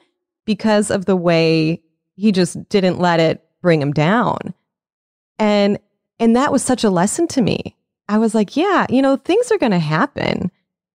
because 0.46 0.90
of 0.90 1.06
the 1.06 1.16
way 1.16 1.82
he 2.16 2.32
just 2.32 2.68
didn't 2.70 3.00
let 3.00 3.20
it 3.20 3.44
bring 3.62 3.82
him 3.82 3.94
down. 3.94 4.54
And 5.38 5.80
and 6.20 6.36
that 6.36 6.52
was 6.52 6.64
such 6.64 6.84
a 6.84 6.90
lesson 6.90 7.28
to 7.30 7.42
me. 7.42 7.78
I 8.10 8.18
was 8.18 8.36
like, 8.36 8.58
yeah, 8.58 8.88
you 8.90 9.02
know, 9.02 9.16
things 9.16 9.52
are 9.52 9.58
going 9.58 9.72
to 9.72 9.80
happen. 9.80 10.52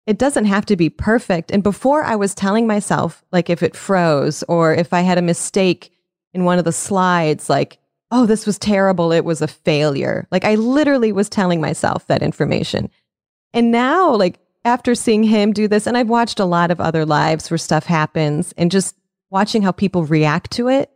It 0.05 0.17
doesn't 0.17 0.45
have 0.45 0.65
to 0.65 0.75
be 0.75 0.89
perfect. 0.89 1.51
And 1.51 1.63
before 1.63 2.03
I 2.03 2.15
was 2.15 2.35
telling 2.35 2.67
myself, 2.67 3.23
like, 3.31 3.49
if 3.49 3.63
it 3.63 3.75
froze 3.75 4.43
or 4.49 4.73
if 4.73 4.91
I 4.91 5.01
had 5.01 5.17
a 5.17 5.21
mistake 5.21 5.91
in 6.33 6.43
one 6.43 6.59
of 6.59 6.65
the 6.65 6.73
slides, 6.73 7.49
like, 7.49 7.77
oh, 8.11 8.25
this 8.25 8.45
was 8.45 8.59
terrible. 8.59 9.11
It 9.11 9.23
was 9.23 9.41
a 9.41 9.47
failure. 9.47 10.27
Like, 10.29 10.43
I 10.43 10.55
literally 10.55 11.11
was 11.11 11.29
telling 11.29 11.61
myself 11.61 12.05
that 12.07 12.23
information. 12.23 12.89
And 13.53 13.71
now, 13.71 14.15
like, 14.15 14.39
after 14.65 14.95
seeing 14.95 15.23
him 15.23 15.51
do 15.53 15.67
this, 15.67 15.87
and 15.87 15.97
I've 15.97 16.09
watched 16.09 16.39
a 16.39 16.45
lot 16.45 16.71
of 16.71 16.79
other 16.79 17.05
lives 17.05 17.51
where 17.51 17.57
stuff 17.57 17.85
happens 17.85 18.53
and 18.57 18.71
just 18.71 18.95
watching 19.29 19.61
how 19.61 19.71
people 19.71 20.05
react 20.05 20.51
to 20.51 20.69
it 20.69 20.89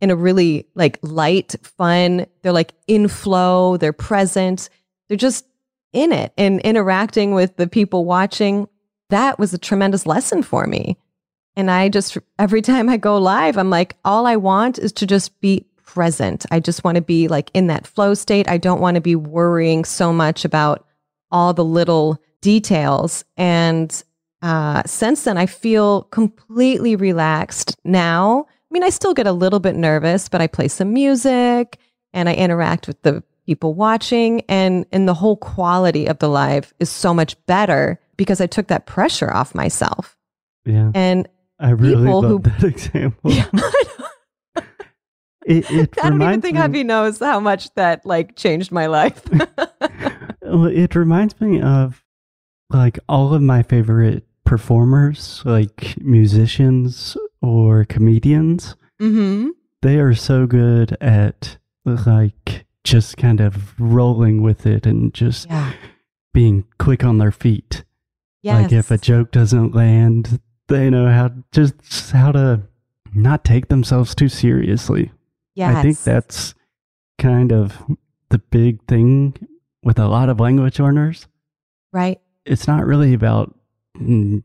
in 0.00 0.10
a 0.10 0.16
really 0.16 0.66
like 0.74 0.98
light, 1.02 1.54
fun, 1.62 2.26
they're 2.42 2.52
like 2.52 2.74
in 2.86 3.08
flow, 3.08 3.76
they're 3.76 3.92
present, 3.92 4.68
they're 5.08 5.16
just 5.16 5.46
in 5.92 6.12
it 6.12 6.32
and 6.36 6.60
interacting 6.60 7.34
with 7.34 7.56
the 7.56 7.66
people 7.66 8.04
watching. 8.04 8.68
That 9.10 9.38
was 9.38 9.54
a 9.54 9.58
tremendous 9.58 10.06
lesson 10.06 10.42
for 10.42 10.66
me. 10.66 10.98
And 11.56 11.70
I 11.70 11.88
just, 11.88 12.18
every 12.38 12.62
time 12.62 12.88
I 12.88 12.96
go 12.96 13.16
live, 13.16 13.56
I'm 13.56 13.70
like, 13.70 13.96
all 14.04 14.26
I 14.26 14.36
want 14.36 14.78
is 14.78 14.92
to 14.94 15.06
just 15.06 15.40
be 15.40 15.66
present. 15.84 16.44
I 16.50 16.58
just 16.58 16.82
want 16.82 16.96
to 16.96 17.02
be 17.02 17.28
like 17.28 17.50
in 17.54 17.68
that 17.68 17.86
flow 17.86 18.14
state. 18.14 18.50
I 18.50 18.58
don't 18.58 18.80
want 18.80 18.96
to 18.96 19.00
be 19.00 19.14
worrying 19.14 19.84
so 19.84 20.12
much 20.12 20.44
about 20.44 20.84
all 21.34 21.52
the 21.52 21.64
little 21.64 22.16
details. 22.40 23.24
And 23.36 24.02
uh, 24.40 24.84
since 24.86 25.24
then, 25.24 25.36
I 25.36 25.46
feel 25.46 26.02
completely 26.04 26.94
relaxed 26.94 27.76
now. 27.84 28.46
I 28.48 28.68
mean, 28.70 28.84
I 28.84 28.90
still 28.90 29.14
get 29.14 29.26
a 29.26 29.32
little 29.32 29.58
bit 29.58 29.74
nervous, 29.74 30.28
but 30.28 30.40
I 30.40 30.46
play 30.46 30.68
some 30.68 30.92
music 30.92 31.78
and 32.12 32.28
I 32.28 32.34
interact 32.34 32.86
with 32.86 33.02
the 33.02 33.22
people 33.46 33.74
watching, 33.74 34.42
and 34.48 34.86
and 34.92 35.08
the 35.08 35.14
whole 35.14 35.36
quality 35.36 36.06
of 36.06 36.18
the 36.20 36.28
live 36.28 36.72
is 36.78 36.88
so 36.88 37.12
much 37.12 37.34
better 37.46 37.98
because 38.16 38.40
I 38.40 38.46
took 38.46 38.68
that 38.68 38.86
pressure 38.86 39.32
off 39.32 39.54
myself. 39.54 40.16
Yeah. 40.64 40.92
And 40.94 41.28
I 41.58 41.70
really 41.70 42.08
love 42.08 42.24
who- 42.24 42.38
that 42.38 42.62
example. 42.72 43.32
yeah, 43.32 43.50
It, 45.46 45.70
it 45.70 45.98
I 46.02 46.08
don't 46.08 46.22
even 46.22 46.40
think 46.40 46.70
me, 46.70 46.84
knows 46.84 47.18
how 47.18 47.38
much 47.38 47.72
that 47.74 48.06
like 48.06 48.34
changed 48.36 48.72
my 48.72 48.86
life. 48.86 49.22
It 50.54 50.94
reminds 50.94 51.40
me 51.40 51.60
of 51.60 52.02
like 52.70 52.98
all 53.08 53.34
of 53.34 53.42
my 53.42 53.62
favorite 53.62 54.24
performers, 54.44 55.42
like 55.44 55.96
musicians 56.00 57.16
or 57.42 57.84
comedians. 57.84 58.76
mm-hmm. 59.00 59.50
They 59.82 59.98
are 59.98 60.14
so 60.14 60.46
good 60.46 60.96
at 61.00 61.58
like 61.84 62.64
just 62.84 63.16
kind 63.18 63.40
of 63.40 63.78
rolling 63.78 64.42
with 64.42 64.64
it 64.66 64.86
and 64.86 65.12
just 65.12 65.46
Yeah. 65.48 65.72
being 66.32 66.64
quick 66.78 67.04
on 67.04 67.18
their 67.18 67.32
feet. 67.32 67.84
Yes. 68.42 68.62
Like 68.62 68.72
if 68.72 68.90
a 68.90 68.98
joke 68.98 69.30
doesn't 69.30 69.74
land, 69.74 70.40
they 70.68 70.88
know 70.88 71.08
how 71.10 71.32
just 71.52 72.10
how 72.12 72.32
to 72.32 72.62
not 73.14 73.44
take 73.44 73.68
themselves 73.68 74.14
too 74.14 74.28
seriously. 74.28 75.10
yes. 75.54 75.76
I 75.76 75.82
think 75.82 75.98
that's 76.02 76.54
kind 77.18 77.52
of 77.52 77.76
the 78.30 78.38
big 78.38 78.82
thing 78.86 79.34
with 79.84 79.98
a 79.98 80.08
lot 80.08 80.28
of 80.28 80.40
language 80.40 80.80
learners. 80.80 81.26
right. 81.92 82.20
It's 82.46 82.66
not 82.66 82.84
really 82.84 83.14
about 83.14 83.54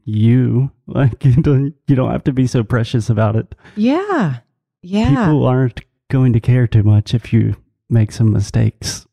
you. 0.05 0.71
Like 0.89 1.23
you 1.23 1.33
don't 1.35 1.75
you 1.87 1.95
don't 1.95 2.09
have 2.11 2.23
to 2.23 2.33
be 2.33 2.47
so 2.47 2.63
precious 2.63 3.11
about 3.11 3.35
it. 3.35 3.53
Yeah. 3.75 4.37
Yeah. 4.81 5.09
People 5.09 5.45
aren't 5.45 5.81
going 6.09 6.33
to 6.33 6.39
care 6.39 6.65
too 6.65 6.81
much 6.81 7.13
if 7.13 7.31
you 7.31 7.55
make 7.91 8.11
some 8.11 8.31
mistakes. 8.33 9.05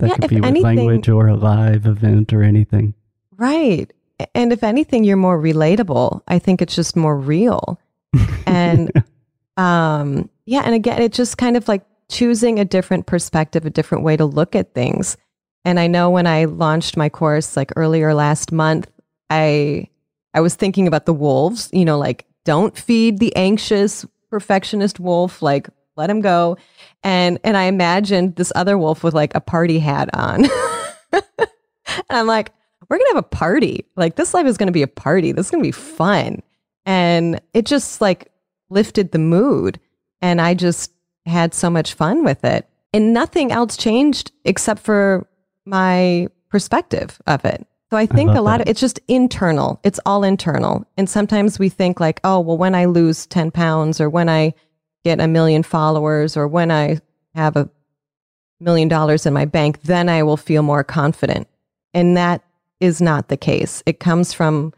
That 0.00 0.08
Yeah, 0.08 0.16
could 0.16 0.30
be 0.30 0.36
with 0.36 0.44
anything- 0.46 0.64
language 0.78 1.08
or 1.08 1.28
a 1.28 1.36
live 1.36 1.86
event 1.86 2.32
or 2.32 2.42
anything. 2.42 2.94
Right. 3.36 3.88
And 4.34 4.52
if 4.52 4.64
anything, 4.64 5.04
you're 5.04 5.16
more 5.16 5.40
relatable. 5.40 6.22
I 6.26 6.40
think 6.40 6.60
it's 6.60 6.74
just 6.74 6.96
more 6.96 7.16
real. 7.16 7.78
And 8.44 8.90
um, 9.56 10.28
yeah, 10.44 10.62
and 10.64 10.74
again, 10.74 11.00
it's 11.02 11.16
just 11.16 11.38
kind 11.38 11.56
of 11.56 11.68
like 11.68 11.82
choosing 12.08 12.58
a 12.58 12.64
different 12.64 13.06
perspective, 13.06 13.64
a 13.64 13.70
different 13.70 14.02
way 14.02 14.16
to 14.16 14.24
look 14.24 14.56
at 14.56 14.74
things. 14.74 15.16
And 15.64 15.78
I 15.78 15.86
know 15.86 16.10
when 16.10 16.26
I 16.26 16.46
launched 16.46 16.96
my 16.96 17.08
course 17.08 17.56
like 17.56 17.72
earlier 17.76 18.14
last 18.14 18.52
month, 18.52 18.90
I 19.30 19.88
I 20.34 20.40
was 20.40 20.54
thinking 20.54 20.88
about 20.88 21.06
the 21.06 21.12
wolves, 21.12 21.68
you 21.72 21.84
know, 21.84 21.98
like 21.98 22.26
don't 22.44 22.76
feed 22.76 23.18
the 23.18 23.34
anxious 23.36 24.04
perfectionist 24.30 24.98
wolf. 24.98 25.42
Like, 25.42 25.68
let 25.96 26.10
him 26.10 26.20
go. 26.20 26.56
And 27.02 27.38
and 27.44 27.56
I 27.56 27.64
imagined 27.64 28.36
this 28.36 28.52
other 28.54 28.78
wolf 28.78 29.04
with 29.04 29.14
like 29.14 29.34
a 29.34 29.40
party 29.40 29.78
hat 29.78 30.08
on. 30.14 30.46
and 31.12 31.48
I'm 32.08 32.26
like, 32.26 32.52
we're 32.88 32.98
gonna 32.98 33.10
have 33.10 33.24
a 33.24 33.28
party. 33.28 33.84
Like 33.96 34.16
this 34.16 34.34
life 34.34 34.46
is 34.46 34.56
gonna 34.56 34.72
be 34.72 34.82
a 34.82 34.88
party. 34.88 35.32
This 35.32 35.46
is 35.46 35.50
gonna 35.50 35.62
be 35.62 35.70
fun. 35.70 36.42
And 36.86 37.40
it 37.52 37.66
just 37.66 38.00
like 38.00 38.32
lifted 38.70 39.12
the 39.12 39.18
mood. 39.18 39.78
And 40.20 40.40
I 40.40 40.54
just 40.54 40.92
had 41.26 41.54
so 41.54 41.68
much 41.68 41.94
fun 41.94 42.24
with 42.24 42.44
it. 42.44 42.66
And 42.94 43.12
nothing 43.12 43.52
else 43.52 43.76
changed 43.76 44.32
except 44.44 44.80
for 44.80 45.26
my 45.64 46.28
perspective 46.48 47.20
of 47.26 47.44
it. 47.44 47.66
So 47.90 47.96
I 47.98 48.06
think 48.06 48.30
I 48.30 48.36
a 48.36 48.42
lot 48.42 48.58
that. 48.58 48.68
of 48.68 48.70
it's 48.70 48.80
just 48.80 49.00
internal. 49.06 49.78
It's 49.84 50.00
all 50.06 50.24
internal. 50.24 50.86
And 50.96 51.10
sometimes 51.10 51.58
we 51.58 51.68
think 51.68 52.00
like, 52.00 52.20
oh, 52.24 52.40
well, 52.40 52.56
when 52.56 52.74
I 52.74 52.86
lose 52.86 53.26
10 53.26 53.50
pounds 53.50 54.00
or 54.00 54.08
when 54.08 54.30
I 54.30 54.54
get 55.04 55.20
a 55.20 55.28
million 55.28 55.62
followers 55.62 56.36
or 56.36 56.48
when 56.48 56.70
I 56.70 57.00
have 57.34 57.56
a 57.56 57.68
million 58.60 58.88
dollars 58.88 59.26
in 59.26 59.34
my 59.34 59.44
bank, 59.44 59.82
then 59.82 60.08
I 60.08 60.22
will 60.22 60.38
feel 60.38 60.62
more 60.62 60.82
confident. 60.82 61.48
And 61.92 62.16
that 62.16 62.42
is 62.80 63.02
not 63.02 63.28
the 63.28 63.36
case. 63.36 63.82
It 63.84 64.00
comes 64.00 64.32
from 64.32 64.72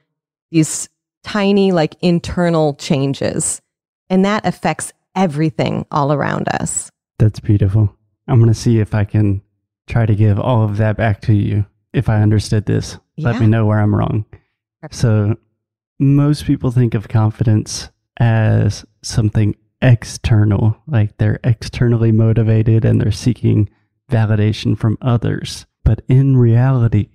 these 0.51 0.89
tiny, 1.23 1.71
like 1.71 1.95
internal 2.01 2.75
changes. 2.75 3.63
And 4.11 4.25
that 4.25 4.45
affects 4.45 4.93
everything 5.15 5.87
all 5.91 6.13
around 6.13 6.49
us. 6.49 6.91
That's 7.19 7.41
beautiful. 7.41 7.97
I'm 8.27 8.41
going 8.41 8.53
to 8.53 8.59
see 8.59 8.81
if 8.81 8.95
I 8.95 9.05
can 9.05 9.43
try 9.87 10.07
to 10.07 10.15
give 10.15 10.39
all 10.39 10.65
of 10.65 10.77
that 10.79 10.97
back 10.97 11.21
to 11.23 11.33
you. 11.33 11.67
If 11.93 12.09
I 12.09 12.23
understood 12.23 12.67
this, 12.67 12.99
let 13.17 13.41
me 13.41 13.47
know 13.47 13.67
where 13.67 13.79
I'm 13.79 13.95
wrong. 13.95 14.25
Perfect. 14.81 15.01
So, 15.01 15.37
most 16.01 16.45
people 16.45 16.73
think 16.73 16.95
of 16.95 17.09
confidence 17.09 17.91
as 18.19 18.85
something 19.03 19.55
external, 19.81 20.77
like 20.87 21.17
they're 21.19 21.39
externally 21.45 22.11
motivated 22.11 22.85
and 22.85 23.01
they're 23.01 23.13
seeking 23.13 23.69
validation 24.11 24.77
from 24.77 24.99
others. 25.01 25.67
But 25.85 26.03
in 26.09 26.37
reality, 26.37 27.11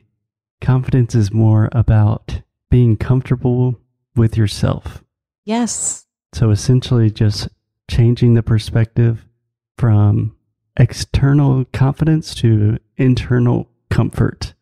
confidence 0.62 1.16
is 1.16 1.34
more 1.34 1.70
about 1.72 2.42
being 2.70 2.96
comfortable 2.96 3.76
with 4.16 4.38
yourself. 4.38 5.04
Yes. 5.46 6.06
So 6.34 6.52
essentially, 6.52 7.10
just 7.10 7.50
changing 7.90 8.36
the 8.36 8.44
perspective 8.44 9.26
from 9.78 10.36
external 10.80 11.66
confidence 11.74 12.34
to 12.36 12.78
internal 12.98 13.70
comfort. 13.90 14.54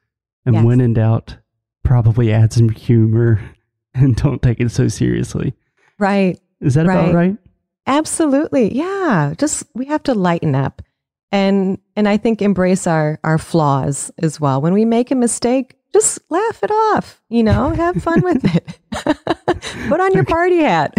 And 0.45 0.56
Yes. 0.56 0.65
when 0.65 0.82
in 0.82 0.93
doubt, 0.93 1.38
probably 1.84 2.34
add 2.34 2.51
some 2.53 2.69
humor 2.69 3.39
and 3.93 4.15
don't 4.15 4.41
take 4.41 4.60
it 4.60 4.71
so 4.71 4.88
seriously. 4.88 5.53
Right. 5.99 6.39
Is 6.60 6.73
that 6.73 6.86
Right. 6.88 6.95
about 6.99 7.13
right? 7.15 7.38
Absolutely. 7.86 8.73
Yeah. 8.75 9.34
Just 9.38 9.63
we 9.73 9.86
have 9.86 10.03
to 10.03 10.13
lighten 10.13 10.56
up. 10.56 10.82
And 11.32 11.77
and 11.95 12.08
I 12.08 12.17
think 12.17 12.41
embrace 12.41 12.88
our 12.88 13.19
our 13.23 13.38
flaws 13.38 14.12
as 14.19 14.39
well. 14.39 14.62
When 14.62 14.73
we 14.73 14.86
make 14.86 15.12
a 15.12 15.15
mistake, 15.15 15.75
just 15.93 16.19
laugh 16.30 16.63
it 16.63 16.71
off, 16.71 17.21
you 17.30 17.43
know, 17.43 17.69
have 17.71 18.01
fun 18.01 18.21
with 18.21 18.43
it. 18.56 18.80
Put 19.89 19.99
on 19.99 20.13
your 20.13 20.23
party 20.36 20.58
hat. 20.60 20.93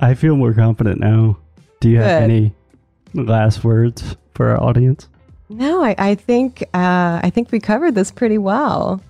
I 0.00 0.14
feel 0.14 0.36
more 0.36 0.52
confident 0.52 1.00
now. 1.00 1.38
Do 1.80 1.88
you 1.88 1.98
have 1.98 2.22
Good. 2.22 2.30
any 2.30 2.54
last 3.14 3.64
words 3.64 4.16
for 4.34 4.48
our 4.50 4.62
audience? 4.62 5.08
No, 5.48 5.82
I, 5.82 5.94
I 5.98 6.14
think 6.14 6.62
uh, 6.74 7.20
I 7.22 7.30
think 7.34 7.50
we 7.52 7.60
covered 7.60 7.94
this 7.94 8.10
pretty 8.10 8.38
well. 8.38 9.00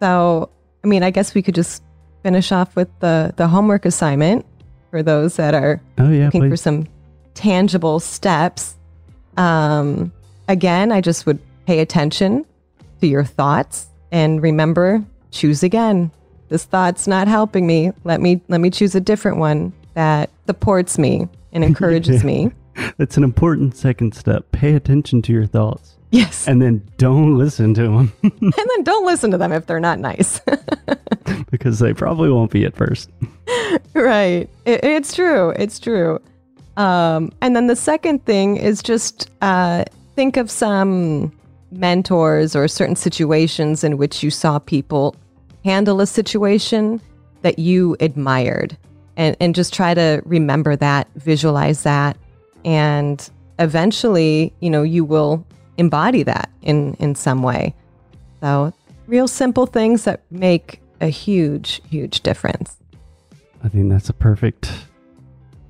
So, 0.00 0.50
I 0.84 0.86
mean, 0.86 1.02
I 1.02 1.10
guess 1.10 1.34
we 1.34 1.42
could 1.42 1.54
just 1.54 1.82
finish 2.22 2.52
off 2.52 2.76
with 2.76 2.88
the 3.00 3.32
the 3.36 3.48
homework 3.48 3.84
assignment 3.84 4.44
for 4.90 5.02
those 5.02 5.36
that 5.36 5.54
are 5.54 5.80
Oh, 5.98 6.10
yeah, 6.10 6.26
looking 6.26 6.50
for 6.50 6.56
some 6.56 6.86
tangible 7.34 8.00
steps. 8.00 8.76
Um, 9.36 10.12
again, 10.48 10.92
I 10.92 11.00
just 11.00 11.24
would 11.26 11.38
pay 11.66 11.80
attention 11.80 12.44
to 13.00 13.06
your 13.06 13.24
thoughts 13.24 13.86
and 14.10 14.42
remember, 14.42 15.04
choose 15.30 15.62
again. 15.62 16.10
This 16.48 16.64
thought's 16.64 17.06
not 17.06 17.28
helping 17.28 17.66
me. 17.66 17.92
Let 18.04 18.20
me 18.20 18.40
let 18.48 18.60
me 18.60 18.70
choose 18.70 18.94
a 18.94 19.00
different 19.00 19.38
one 19.38 19.72
that 19.98 20.30
supports 20.46 20.98
me 20.98 21.28
and 21.52 21.64
encourages 21.70 22.24
me. 22.24 22.52
That's 22.96 23.16
an 23.16 23.24
important 23.24 23.76
second 23.76 24.14
step. 24.14 24.50
Pay 24.52 24.74
attention 24.74 25.20
to 25.22 25.32
your 25.32 25.46
thoughts 25.46 25.98
Yes, 26.10 26.48
and 26.48 26.62
then 26.62 26.82
don't 26.96 27.36
listen 27.36 27.74
to 27.74 27.82
them 27.82 28.12
and 28.22 28.32
then 28.52 28.82
don't 28.82 29.04
listen 29.04 29.30
to 29.32 29.38
them 29.38 29.52
if 29.52 29.66
they're 29.66 29.80
not 29.80 29.98
nice. 29.98 30.40
because 31.50 31.80
they 31.80 31.92
probably 31.92 32.30
won't 32.30 32.50
be 32.50 32.64
at 32.64 32.74
first. 32.74 33.10
right. 33.92 34.48
It, 34.64 34.84
it's 34.84 35.14
true. 35.14 35.50
It's 35.50 35.78
true. 35.78 36.18
Um, 36.78 37.30
and 37.42 37.54
then 37.54 37.66
the 37.66 37.76
second 37.76 38.24
thing 38.24 38.56
is 38.56 38.82
just 38.82 39.30
uh, 39.42 39.84
think 40.14 40.38
of 40.38 40.50
some 40.50 41.32
mentors 41.72 42.56
or 42.56 42.68
certain 42.68 42.96
situations 42.96 43.84
in 43.84 43.98
which 43.98 44.22
you 44.22 44.30
saw 44.30 44.58
people 44.58 45.14
handle 45.64 46.00
a 46.00 46.06
situation 46.06 47.02
that 47.42 47.58
you 47.58 47.96
admired. 48.00 48.78
And, 49.18 49.36
and 49.40 49.54
just 49.54 49.74
try 49.74 49.92
to 49.92 50.22
remember 50.24 50.76
that, 50.76 51.08
visualize 51.16 51.82
that, 51.82 52.16
and 52.64 53.28
eventually, 53.58 54.54
you 54.60 54.70
know, 54.70 54.82
you 54.82 55.04
will 55.04 55.44
embody 55.76 56.22
that 56.22 56.48
in, 56.62 56.94
in 56.94 57.14
some 57.14 57.42
way. 57.42 57.74
So, 58.40 58.72
real 59.06 59.28
simple 59.28 59.66
things 59.66 60.04
that 60.04 60.22
make 60.30 60.80
a 61.00 61.08
huge, 61.08 61.82
huge 61.90 62.20
difference. 62.20 62.76
I 63.64 63.68
think 63.68 63.90
that's 63.90 64.08
a 64.08 64.12
perfect, 64.12 64.72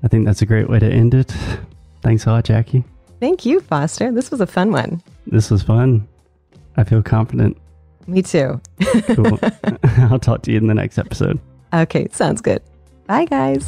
I 0.03 0.07
think 0.07 0.25
that's 0.25 0.41
a 0.41 0.45
great 0.45 0.69
way 0.69 0.79
to 0.79 0.87
end 0.87 1.13
it. 1.13 1.33
Thanks 2.01 2.25
a 2.25 2.29
lot, 2.29 2.45
Jackie. 2.45 2.83
Thank 3.19 3.45
you, 3.45 3.59
Foster. 3.61 4.11
This 4.11 4.31
was 4.31 4.41
a 4.41 4.47
fun 4.47 4.71
one. 4.71 5.01
This 5.27 5.49
was 5.49 5.63
fun. 5.63 6.07
I 6.77 6.83
feel 6.83 7.01
confident. 7.01 7.57
Me 8.07 8.21
too. 8.21 8.61
Cool. 9.13 9.39
I'll 9.83 10.19
talk 10.19 10.43
to 10.43 10.51
you 10.51 10.57
in 10.57 10.67
the 10.67 10.73
next 10.73 10.97
episode. 10.97 11.39
Okay, 11.73 12.07
sounds 12.11 12.41
good. 12.41 12.61
Bye, 13.09 13.25
guys. 13.25 13.65